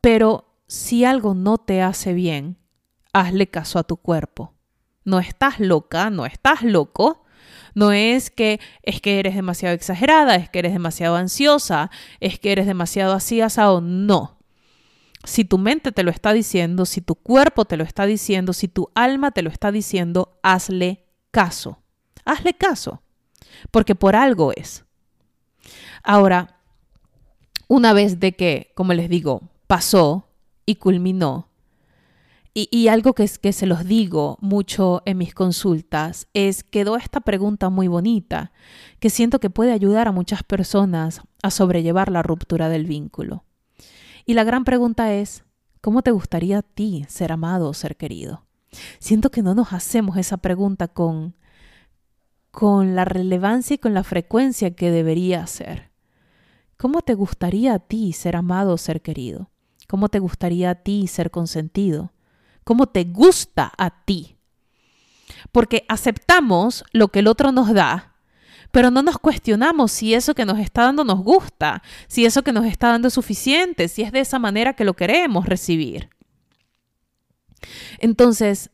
[0.00, 2.58] pero si algo no te hace bien,
[3.12, 4.54] hazle caso a tu cuerpo.
[5.04, 7.24] No estás loca, no estás loco.
[7.74, 12.52] No es que es que eres demasiado exagerada, es que eres demasiado ansiosa, es que
[12.52, 14.38] eres demasiado así asado, no.
[15.24, 18.68] Si tu mente te lo está diciendo, si tu cuerpo te lo está diciendo, si
[18.68, 21.78] tu alma te lo está diciendo, hazle caso.
[22.24, 23.02] Hazle caso
[23.70, 24.84] porque por algo es.
[26.02, 26.60] Ahora,
[27.68, 30.28] una vez de que, como les digo, pasó
[30.66, 31.48] y culminó,
[32.54, 37.20] y, algo que, es, que se los digo mucho en mis consultas es, quedó esta
[37.20, 38.52] pregunta muy bonita,
[39.00, 43.44] que siento que puede ayudar a muchas personas a sobrellevar la ruptura del vínculo.
[44.26, 45.44] Y la gran pregunta es,
[45.80, 48.44] ¿cómo te gustaría a ti ser amado o ser querido?
[48.98, 51.34] Siento que no nos hacemos esa pregunta con
[52.52, 55.90] con la relevancia y con la frecuencia que debería ser.
[56.76, 59.50] ¿Cómo te gustaría a ti ser amado o ser querido?
[59.88, 62.12] ¿Cómo te gustaría a ti ser consentido?
[62.62, 64.36] ¿Cómo te gusta a ti?
[65.50, 68.16] Porque aceptamos lo que el otro nos da,
[68.70, 72.52] pero no nos cuestionamos si eso que nos está dando nos gusta, si eso que
[72.52, 76.10] nos está dando es suficiente, si es de esa manera que lo queremos recibir.
[77.98, 78.70] Entonces,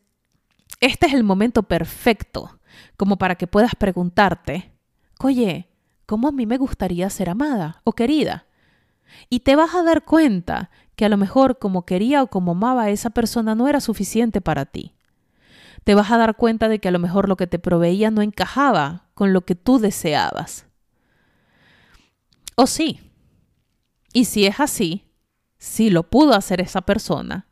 [0.81, 2.57] este es el momento perfecto
[2.97, 4.72] como para que puedas preguntarte,
[5.20, 5.68] oye,
[6.07, 8.47] ¿cómo a mí me gustaría ser amada o querida?
[9.31, 12.85] Y te vas a dar cuenta que a lo mejor como quería o como amaba
[12.85, 14.95] a esa persona no era suficiente para ti.
[15.85, 18.20] te vas a dar cuenta de que a lo mejor lo que te proveía no
[18.20, 20.66] encajaba con lo que tú deseabas.
[22.57, 23.01] O sí.
[24.12, 25.05] Y si es así,
[25.59, 27.47] si lo pudo hacer esa persona,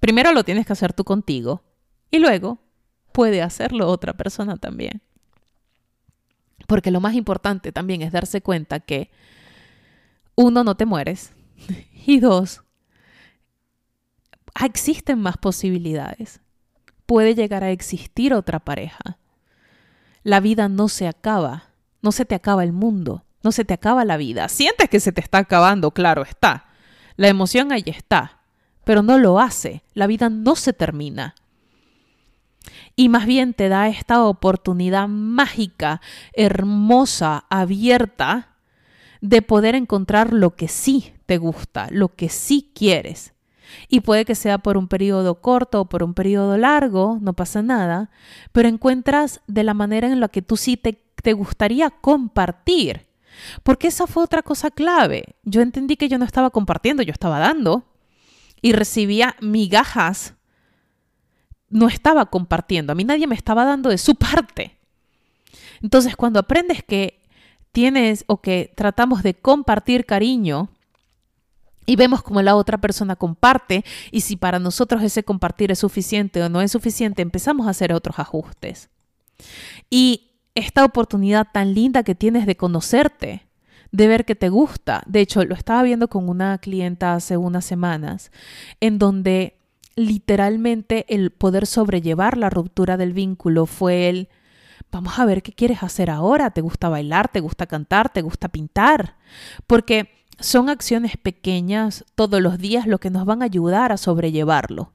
[0.00, 1.62] primero lo tienes que hacer tú contigo
[2.10, 2.58] y luego
[3.18, 5.02] puede hacerlo otra persona también.
[6.68, 9.10] Porque lo más importante también es darse cuenta que
[10.36, 11.32] uno, no te mueres
[12.06, 12.62] y dos,
[14.64, 16.40] existen más posibilidades.
[17.06, 19.18] Puede llegar a existir otra pareja.
[20.22, 21.70] La vida no se acaba,
[22.02, 24.48] no se te acaba el mundo, no se te acaba la vida.
[24.48, 26.68] Sientes que se te está acabando, claro está.
[27.16, 28.42] La emoción ahí está,
[28.84, 29.82] pero no lo hace.
[29.92, 31.34] La vida no se termina.
[32.96, 36.00] Y más bien te da esta oportunidad mágica,
[36.32, 38.56] hermosa, abierta,
[39.20, 43.34] de poder encontrar lo que sí te gusta, lo que sí quieres.
[43.88, 47.62] Y puede que sea por un periodo corto o por un periodo largo, no pasa
[47.62, 48.10] nada,
[48.52, 53.06] pero encuentras de la manera en la que tú sí te, te gustaría compartir.
[53.62, 55.36] Porque esa fue otra cosa clave.
[55.44, 57.84] Yo entendí que yo no estaba compartiendo, yo estaba dando
[58.60, 60.34] y recibía migajas.
[61.70, 64.76] No estaba compartiendo, a mí nadie me estaba dando de su parte.
[65.82, 67.20] Entonces, cuando aprendes que
[67.72, 70.70] tienes o que tratamos de compartir cariño,
[71.88, 76.42] y vemos cómo la otra persona comparte y si para nosotros ese compartir es suficiente
[76.42, 78.90] o no es suficiente, empezamos a hacer otros ajustes.
[79.88, 83.46] Y esta oportunidad tan linda que tienes de conocerte,
[83.90, 87.64] de ver que te gusta, de hecho lo estaba viendo con una clienta hace unas
[87.64, 88.32] semanas,
[88.80, 89.57] en donde
[89.98, 94.28] literalmente el poder sobrellevar la ruptura del vínculo fue el,
[94.92, 98.48] vamos a ver qué quieres hacer ahora, te gusta bailar, te gusta cantar, te gusta
[98.48, 99.16] pintar,
[99.66, 104.92] porque son acciones pequeñas todos los días lo que nos van a ayudar a sobrellevarlo.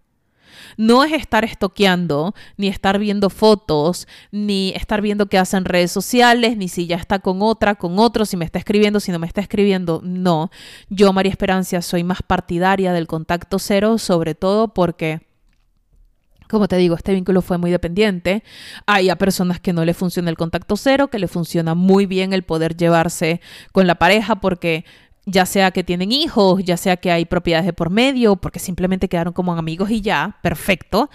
[0.78, 6.58] No es estar estoqueando, ni estar viendo fotos, ni estar viendo qué hacen redes sociales,
[6.58, 9.28] ni si ya está con otra, con otro, si me está escribiendo, si no me
[9.28, 10.02] está escribiendo.
[10.04, 10.52] No,
[10.90, 15.22] yo, María Esperancia, soy más partidaria del contacto cero, sobre todo porque
[16.54, 18.44] como te digo, este vínculo fue muy dependiente.
[18.86, 22.32] Hay a personas que no le funciona el contacto cero, que le funciona muy bien
[22.32, 23.42] el poder llevarse
[23.72, 24.86] con la pareja porque
[25.26, 29.08] ya sea que tienen hijos, ya sea que hay propiedades de por medio, porque simplemente
[29.08, 31.10] quedaron como amigos y ya, perfecto.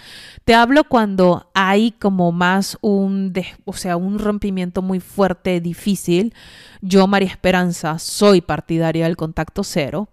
[0.45, 3.33] Te hablo cuando hay como más un,
[3.65, 6.33] o sea, un rompimiento muy fuerte, difícil.
[6.81, 10.09] Yo, María Esperanza, soy partidaria del contacto cero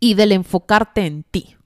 [0.00, 1.57] y del enfocarte en ti.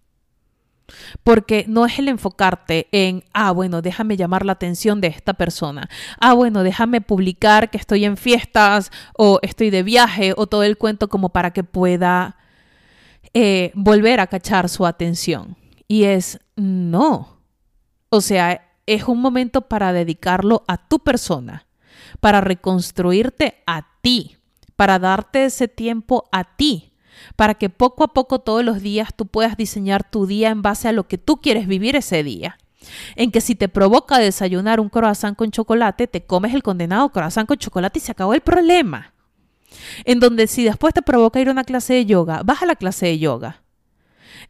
[1.22, 5.88] Porque no es el enfocarte en, ah, bueno, déjame llamar la atención de esta persona.
[6.20, 10.76] Ah, bueno, déjame publicar que estoy en fiestas o estoy de viaje o todo el
[10.76, 12.36] cuento como para que pueda
[13.34, 15.56] eh, volver a cachar su atención.
[15.88, 17.40] Y es, no.
[18.08, 21.66] O sea, es un momento para dedicarlo a tu persona,
[22.20, 24.36] para reconstruirte a ti,
[24.76, 26.91] para darte ese tiempo a ti
[27.36, 30.88] para que poco a poco todos los días tú puedas diseñar tu día en base
[30.88, 32.58] a lo que tú quieres vivir ese día.
[33.16, 37.46] En que si te provoca desayunar un croissant con chocolate, te comes el condenado croissant
[37.46, 39.12] con chocolate y se acabó el problema.
[40.04, 42.76] En donde si después te provoca ir a una clase de yoga, vas a la
[42.76, 43.62] clase de yoga.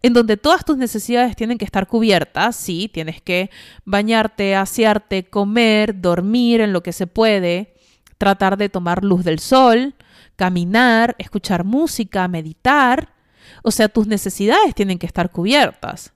[0.02, 3.50] En donde todas tus necesidades tienen que estar cubiertas, sí, tienes que
[3.84, 7.74] bañarte, asearte, comer, dormir en lo que se puede,
[8.18, 9.94] tratar de tomar luz del sol,
[10.42, 13.14] caminar, escuchar música, meditar.
[13.62, 16.14] O sea, tus necesidades tienen que estar cubiertas.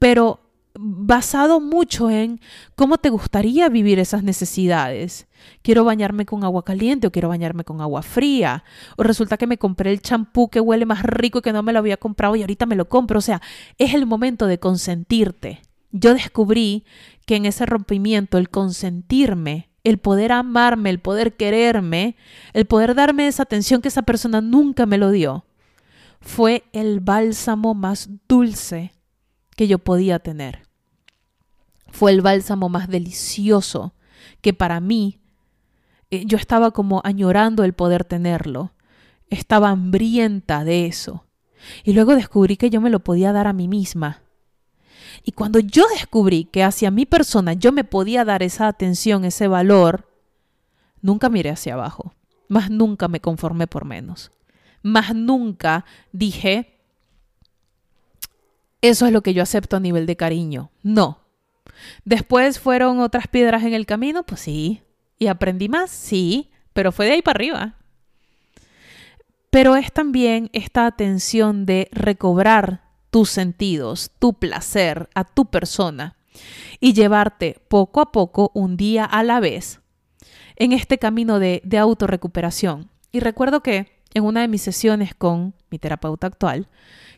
[0.00, 0.40] Pero
[0.74, 2.40] basado mucho en
[2.74, 5.28] cómo te gustaría vivir esas necesidades.
[5.62, 8.64] Quiero bañarme con agua caliente o quiero bañarme con agua fría.
[8.96, 11.72] O resulta que me compré el champú que huele más rico y que no me
[11.72, 13.20] lo había comprado y ahorita me lo compro.
[13.20, 13.40] O sea,
[13.78, 15.62] es el momento de consentirte.
[15.92, 16.84] Yo descubrí
[17.26, 22.16] que en ese rompimiento el consentirme el poder amarme, el poder quererme,
[22.52, 25.44] el poder darme esa atención que esa persona nunca me lo dio,
[26.20, 28.92] fue el bálsamo más dulce
[29.56, 30.68] que yo podía tener.
[31.88, 33.94] Fue el bálsamo más delicioso
[34.40, 35.20] que para mí
[36.10, 38.72] eh, yo estaba como añorando el poder tenerlo.
[39.28, 41.26] Estaba hambrienta de eso.
[41.84, 44.21] Y luego descubrí que yo me lo podía dar a mí misma
[45.24, 49.48] y cuando yo descubrí que hacia mi persona yo me podía dar esa atención, ese
[49.48, 50.08] valor,
[51.00, 52.14] nunca miré hacia abajo,
[52.48, 54.32] más nunca me conformé por menos,
[54.82, 56.80] más nunca dije,
[58.82, 60.70] eso es lo que yo acepto a nivel de cariño.
[60.82, 61.20] No.
[62.04, 64.82] Después fueron otras piedras en el camino, pues sí.
[65.18, 67.76] Y aprendí más, sí, pero fue de ahí para arriba.
[69.50, 72.82] Pero es también esta atención de recobrar
[73.12, 76.16] tus sentidos, tu placer, a tu persona.
[76.80, 79.80] y llevarte poco a poco, un día a la vez,
[80.56, 82.90] en este camino de, de autorrecuperación.
[83.12, 86.68] Y recuerdo que en una de mis sesiones con mi terapeuta actual,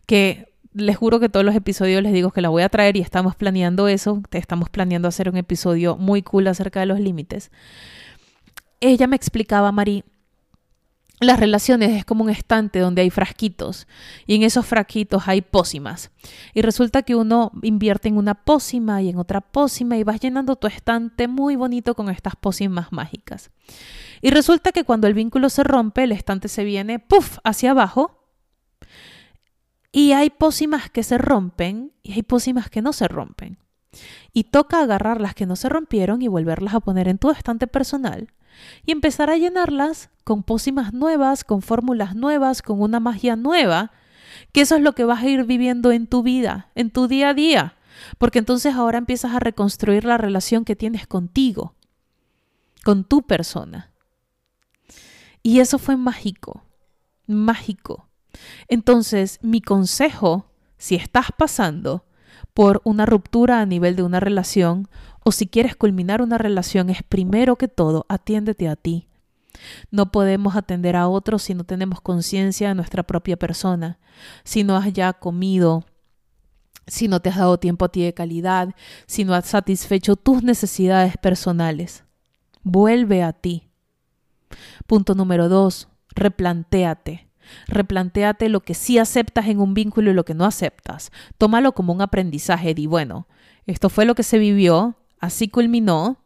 [0.04, 3.00] que les juro que todos los episodios les digo que la voy a traer y
[3.00, 7.52] estamos planeando eso, estamos planeando hacer un episodio muy cool acerca de los límites.
[8.80, 10.04] Ella me explicaba, Mari,
[11.24, 13.86] las relaciones es como un estante donde hay frasquitos
[14.26, 16.10] y en esos frasquitos hay pócimas.
[16.54, 20.56] Y resulta que uno invierte en una pócima y en otra pócima y vas llenando
[20.56, 23.50] tu estante muy bonito con estas pócimas mágicas.
[24.22, 28.24] Y resulta que cuando el vínculo se rompe, el estante se viene, puff, hacia abajo
[29.92, 33.58] y hay pócimas que se rompen y hay pócimas que no se rompen.
[34.32, 37.68] Y toca agarrar las que no se rompieron y volverlas a poner en tu estante
[37.68, 38.28] personal
[38.84, 43.92] y empezar a llenarlas con pócimas nuevas, con fórmulas nuevas, con una magia nueva,
[44.52, 47.30] que eso es lo que vas a ir viviendo en tu vida, en tu día
[47.30, 47.76] a día,
[48.18, 51.74] porque entonces ahora empiezas a reconstruir la relación que tienes contigo,
[52.84, 53.92] con tu persona.
[55.42, 56.64] Y eso fue mágico,
[57.26, 58.08] mágico.
[58.68, 62.06] Entonces, mi consejo, si estás pasando
[62.54, 64.88] por una ruptura a nivel de una relación
[65.24, 69.08] o si quieres culminar una relación, es primero que todo, atiéndete a ti.
[69.90, 73.98] No podemos atender a otros si no tenemos conciencia de nuestra propia persona,
[74.44, 75.84] si no has ya comido,
[76.86, 78.74] si no te has dado tiempo a ti de calidad,
[79.06, 82.04] si no has satisfecho tus necesidades personales.
[82.62, 83.68] Vuelve a ti.
[84.86, 87.28] Punto número dos, replantéate.
[87.66, 91.12] Replantéate lo que sí aceptas en un vínculo y lo que no aceptas.
[91.38, 92.74] Tómalo como un aprendizaje.
[92.74, 93.26] Di, bueno,
[93.66, 96.18] esto fue lo que se vivió, así culminó.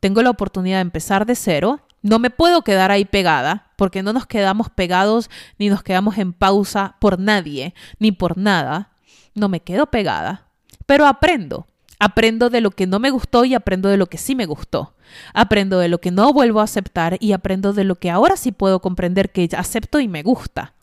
[0.00, 1.80] Tengo la oportunidad de empezar de cero.
[2.02, 6.32] No me puedo quedar ahí pegada, porque no nos quedamos pegados ni nos quedamos en
[6.32, 8.92] pausa por nadie, ni por nada.
[9.34, 10.48] No me quedo pegada,
[10.86, 11.66] pero aprendo.
[11.98, 14.94] Aprendo de lo que no me gustó y aprendo de lo que sí me gustó.
[15.32, 18.52] Aprendo de lo que no vuelvo a aceptar y aprendo de lo que ahora sí
[18.52, 20.74] puedo comprender que acepto y me gusta.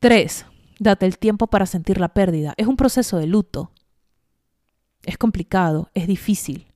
[0.00, 0.46] 3.
[0.78, 2.54] Date el tiempo para sentir la pérdida.
[2.56, 3.70] Es un proceso de luto.
[5.04, 6.66] Es complicado, es difícil.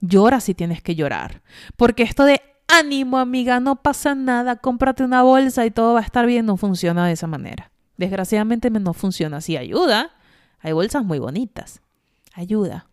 [0.00, 1.42] Llora si tienes que llorar.
[1.76, 6.04] Porque esto de ánimo, amiga, no pasa nada, cómprate una bolsa y todo va a
[6.04, 7.70] estar bien, no funciona de esa manera.
[7.96, 9.56] Desgraciadamente no funciona así.
[9.56, 10.10] Ayuda,
[10.60, 11.80] hay bolsas muy bonitas.
[12.34, 12.89] Ayuda.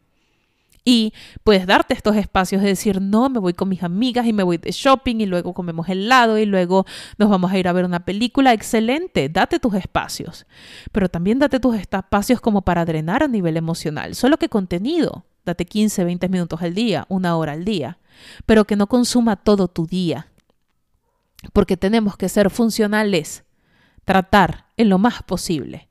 [0.89, 1.13] Y
[1.43, 4.57] puedes darte estos espacios de decir, no, me voy con mis amigas y me voy
[4.57, 6.85] de shopping y luego comemos helado y luego
[7.17, 8.53] nos vamos a ir a ver una película.
[8.53, 10.45] Excelente, date tus espacios.
[10.93, 14.15] Pero también date tus espacios como para drenar a nivel emocional.
[14.15, 15.25] Solo que contenido.
[15.43, 17.99] Date 15, 20 minutos al día, una hora al día.
[18.45, 20.31] Pero que no consuma todo tu día.
[21.51, 23.43] Porque tenemos que ser funcionales.
[24.05, 25.89] Tratar en lo más posible.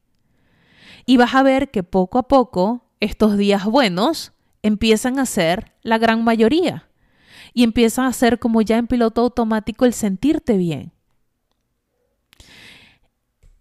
[1.04, 4.32] Y vas a ver que poco a poco estos días buenos
[4.66, 6.88] empiezan a ser la gran mayoría.
[7.52, 10.92] Y empiezan a ser como ya en piloto automático el sentirte bien.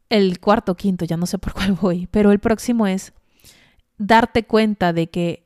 [0.10, 3.14] El cuarto, quinto, ya no sé por cuál voy, pero el próximo es
[3.98, 5.44] darte cuenta de que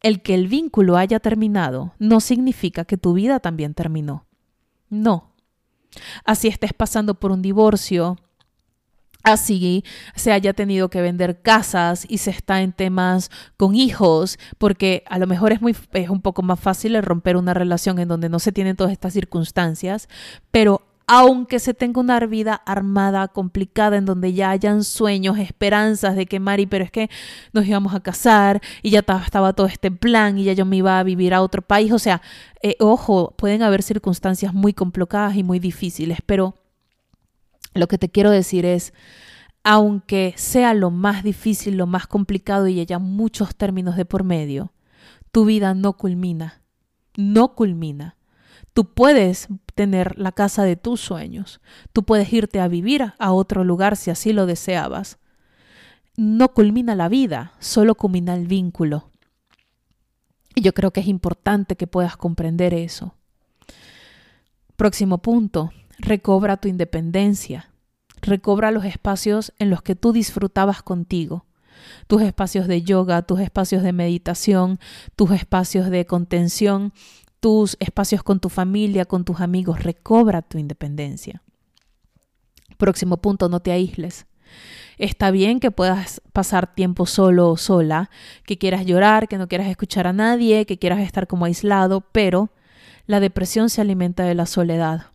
[0.00, 4.26] el que el vínculo haya terminado no significa que tu vida también terminó.
[4.88, 5.32] No.
[6.24, 8.18] Así estés pasando por un divorcio,
[9.22, 15.04] así se haya tenido que vender casas y se está en temas con hijos, porque
[15.08, 18.28] a lo mejor es, muy, es un poco más fácil romper una relación en donde
[18.28, 20.08] no se tienen todas estas circunstancias,
[20.50, 26.26] pero aunque se tenga una vida armada, complicada, en donde ya hayan sueños, esperanzas de
[26.26, 27.10] que Mari, pero es que
[27.52, 30.98] nos íbamos a casar y ya estaba todo este plan y ya yo me iba
[30.98, 31.92] a vivir a otro país.
[31.92, 32.22] O sea,
[32.62, 36.61] eh, ojo, pueden haber circunstancias muy complicadas y muy difíciles, pero
[37.74, 38.92] lo que te quiero decir es,
[39.64, 44.72] aunque sea lo más difícil, lo más complicado y haya muchos términos de por medio,
[45.30, 46.62] tu vida no culmina,
[47.16, 48.16] no culmina.
[48.74, 51.60] Tú puedes tener la casa de tus sueños,
[51.92, 55.18] tú puedes irte a vivir a otro lugar si así lo deseabas.
[56.16, 59.10] No culmina la vida, solo culmina el vínculo.
[60.54, 63.14] Y yo creo que es importante que puedas comprender eso.
[64.76, 67.70] Próximo punto, recobra tu independencia,
[68.20, 71.46] recobra los espacios en los que tú disfrutabas contigo,
[72.06, 74.78] tus espacios de yoga, tus espacios de meditación,
[75.16, 76.92] tus espacios de contención,
[77.40, 81.42] tus espacios con tu familia, con tus amigos, recobra tu independencia.
[82.78, 84.26] Próximo punto, no te aísles.
[84.98, 88.10] Está bien que puedas pasar tiempo solo o sola,
[88.44, 92.50] que quieras llorar, que no quieras escuchar a nadie, que quieras estar como aislado, pero
[93.06, 95.11] la depresión se alimenta de la soledad.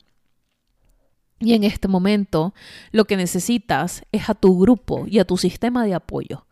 [1.40, 2.54] Y en este momento
[2.92, 6.46] lo que necesitas es a tu grupo y a tu sistema de apoyo.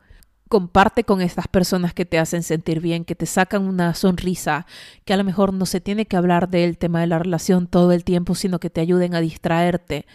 [0.47, 4.67] comparte con estas personas que te hacen sentir bien, que te sacan una sonrisa,
[5.03, 7.91] que a lo mejor no se tiene que hablar del tema de la relación todo
[7.91, 10.05] el tiempo, sino que te ayuden a distraerte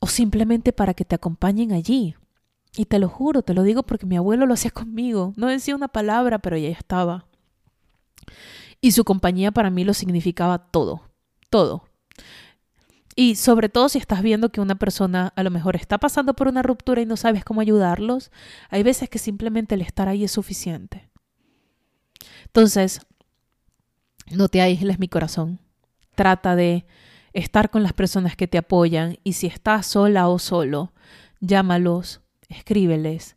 [0.00, 2.16] o simplemente para que te acompañen allí.
[2.76, 5.32] Y te lo juro, te lo digo porque mi abuelo lo hacía conmigo.
[5.36, 7.26] No decía una palabra, pero ya estaba.
[8.80, 11.02] Y su compañía para mí lo significaba todo,
[11.50, 11.84] todo.
[13.20, 16.46] Y sobre todo si estás viendo que una persona a lo mejor está pasando por
[16.46, 18.30] una ruptura y no sabes cómo ayudarlos,
[18.70, 21.10] hay veces que simplemente el estar ahí es suficiente.
[22.44, 23.00] Entonces,
[24.30, 25.58] no te aísles mi corazón.
[26.14, 26.86] Trata de
[27.32, 30.92] estar con las personas que te apoyan y si estás sola o solo,
[31.40, 33.36] llámalos, escríbeles,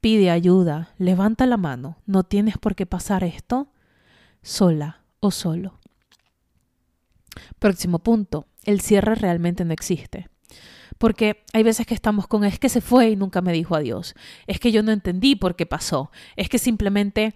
[0.00, 1.98] pide ayuda, levanta la mano.
[2.06, 3.68] No tienes por qué pasar esto
[4.40, 5.78] sola o solo.
[7.58, 10.28] Próximo punto el cierre realmente no existe.
[10.98, 14.14] Porque hay veces que estamos con es que se fue y nunca me dijo adiós.
[14.46, 16.10] Es que yo no entendí por qué pasó.
[16.36, 17.34] Es que simplemente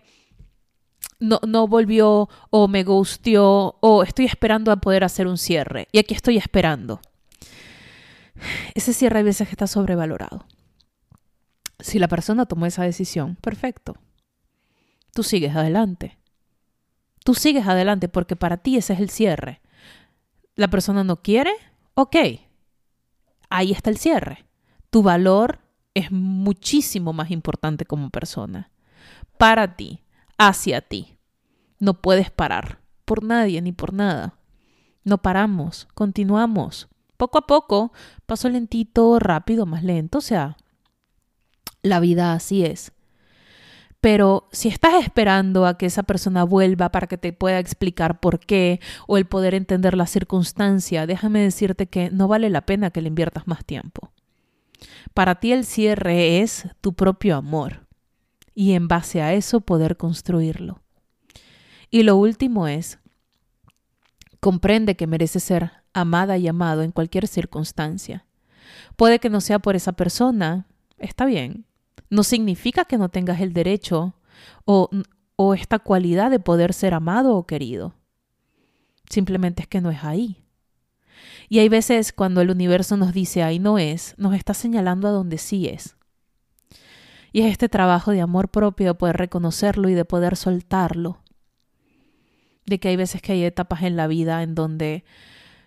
[1.18, 5.88] no, no volvió o me gustió o estoy esperando a poder hacer un cierre.
[5.92, 7.00] Y aquí estoy esperando.
[8.74, 10.44] Ese cierre hay veces está sobrevalorado.
[11.78, 13.96] Si la persona tomó esa decisión, perfecto.
[15.14, 16.18] Tú sigues adelante.
[17.24, 19.62] Tú sigues adelante porque para ti ese es el cierre
[20.57, 21.52] la persona no quiere,
[21.94, 22.16] ok,
[23.50, 24.46] ahí está el cierre.
[24.90, 25.61] Tu valor
[25.94, 28.70] es muchísimo más importante como persona.
[29.38, 30.05] Para ti,
[30.38, 31.18] hacia ti.
[31.78, 34.34] No puedes parar por nadie ni por nada.
[35.05, 36.88] No paramos, continuamos.
[37.16, 37.92] Poco a poco,
[38.26, 40.57] paso lentito, rápido, más lento, o sea,
[41.82, 42.92] la vida así es.
[44.05, 48.38] Pero si estás esperando a que esa persona vuelva para que te pueda explicar por
[48.38, 53.00] qué o el poder entender la circunstancia, déjame decirte que no vale la pena que
[53.00, 54.12] le inviertas más tiempo.
[55.14, 57.86] Para ti el cierre es tu propio amor
[58.55, 60.82] y en base a eso poder construirlo.
[61.90, 62.98] Y lo último es,
[64.38, 68.26] comprende que mereces ser amada y amado en cualquier circunstancia.
[68.96, 70.66] Puede que no sea por esa persona,
[70.98, 71.64] está bien,
[72.14, 74.14] no significa que no tengas el derecho
[74.64, 74.88] o,
[75.36, 77.94] o esta cualidad de poder ser amado o querido.
[79.10, 80.44] Simplemente es que no es ahí.
[81.48, 85.10] Y hay veces cuando el universo nos dice ahí no es, nos está señalando a
[85.10, 85.96] donde sí es.
[87.32, 91.18] Y es este trabajo de amor propio, de poder reconocerlo y de poder soltarlo.
[92.64, 95.04] De que hay veces que hay etapas en la vida en donde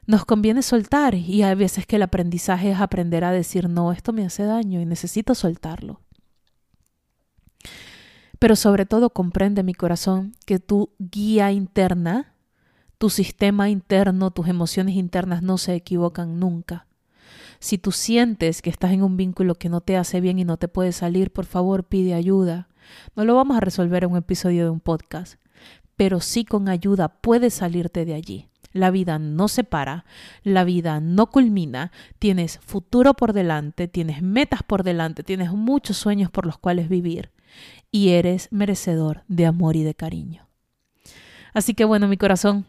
[0.05, 4.13] nos conviene soltar y hay veces que el aprendizaje es aprender a decir no, esto
[4.13, 6.06] me hace daño y necesito soltarlo.
[8.39, 12.35] Pero sobre todo comprende mi corazón que tu guía interna,
[12.97, 16.87] tu sistema interno, tus emociones internas no se equivocan nunca.
[17.59, 20.57] Si tú sientes que estás en un vínculo que no te hace bien y no
[20.57, 22.67] te puede salir, por favor pide ayuda.
[23.15, 25.39] No lo vamos a resolver en un episodio de un podcast,
[25.95, 28.49] pero sí con ayuda puedes salirte de allí.
[28.71, 30.05] La vida no se para,
[30.43, 36.29] la vida no culmina, tienes futuro por delante, tienes metas por delante, tienes muchos sueños
[36.29, 37.31] por los cuales vivir
[37.91, 40.47] y eres merecedor de amor y de cariño.
[41.53, 42.65] Así que bueno, mi corazón,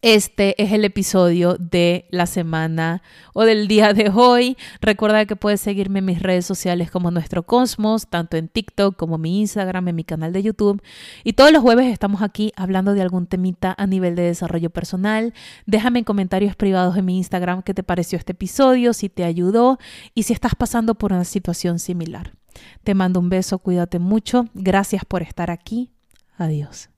[0.00, 3.02] este es el episodio de la semana
[3.34, 4.56] o del día de hoy.
[4.80, 9.18] Recuerda que puedes seguirme en mis redes sociales como Nuestro Cosmos, tanto en TikTok como
[9.18, 10.80] mi Instagram, en mi canal de YouTube.
[11.24, 15.34] Y todos los jueves estamos aquí hablando de algún temita a nivel de desarrollo personal.
[15.66, 19.78] Déjame en comentarios privados en mi Instagram qué te pareció este episodio, si te ayudó
[20.14, 22.37] y si estás pasando por una situación similar.
[22.84, 24.46] Te mando un beso, cuídate mucho.
[24.54, 25.90] Gracias por estar aquí.
[26.36, 26.90] Adiós.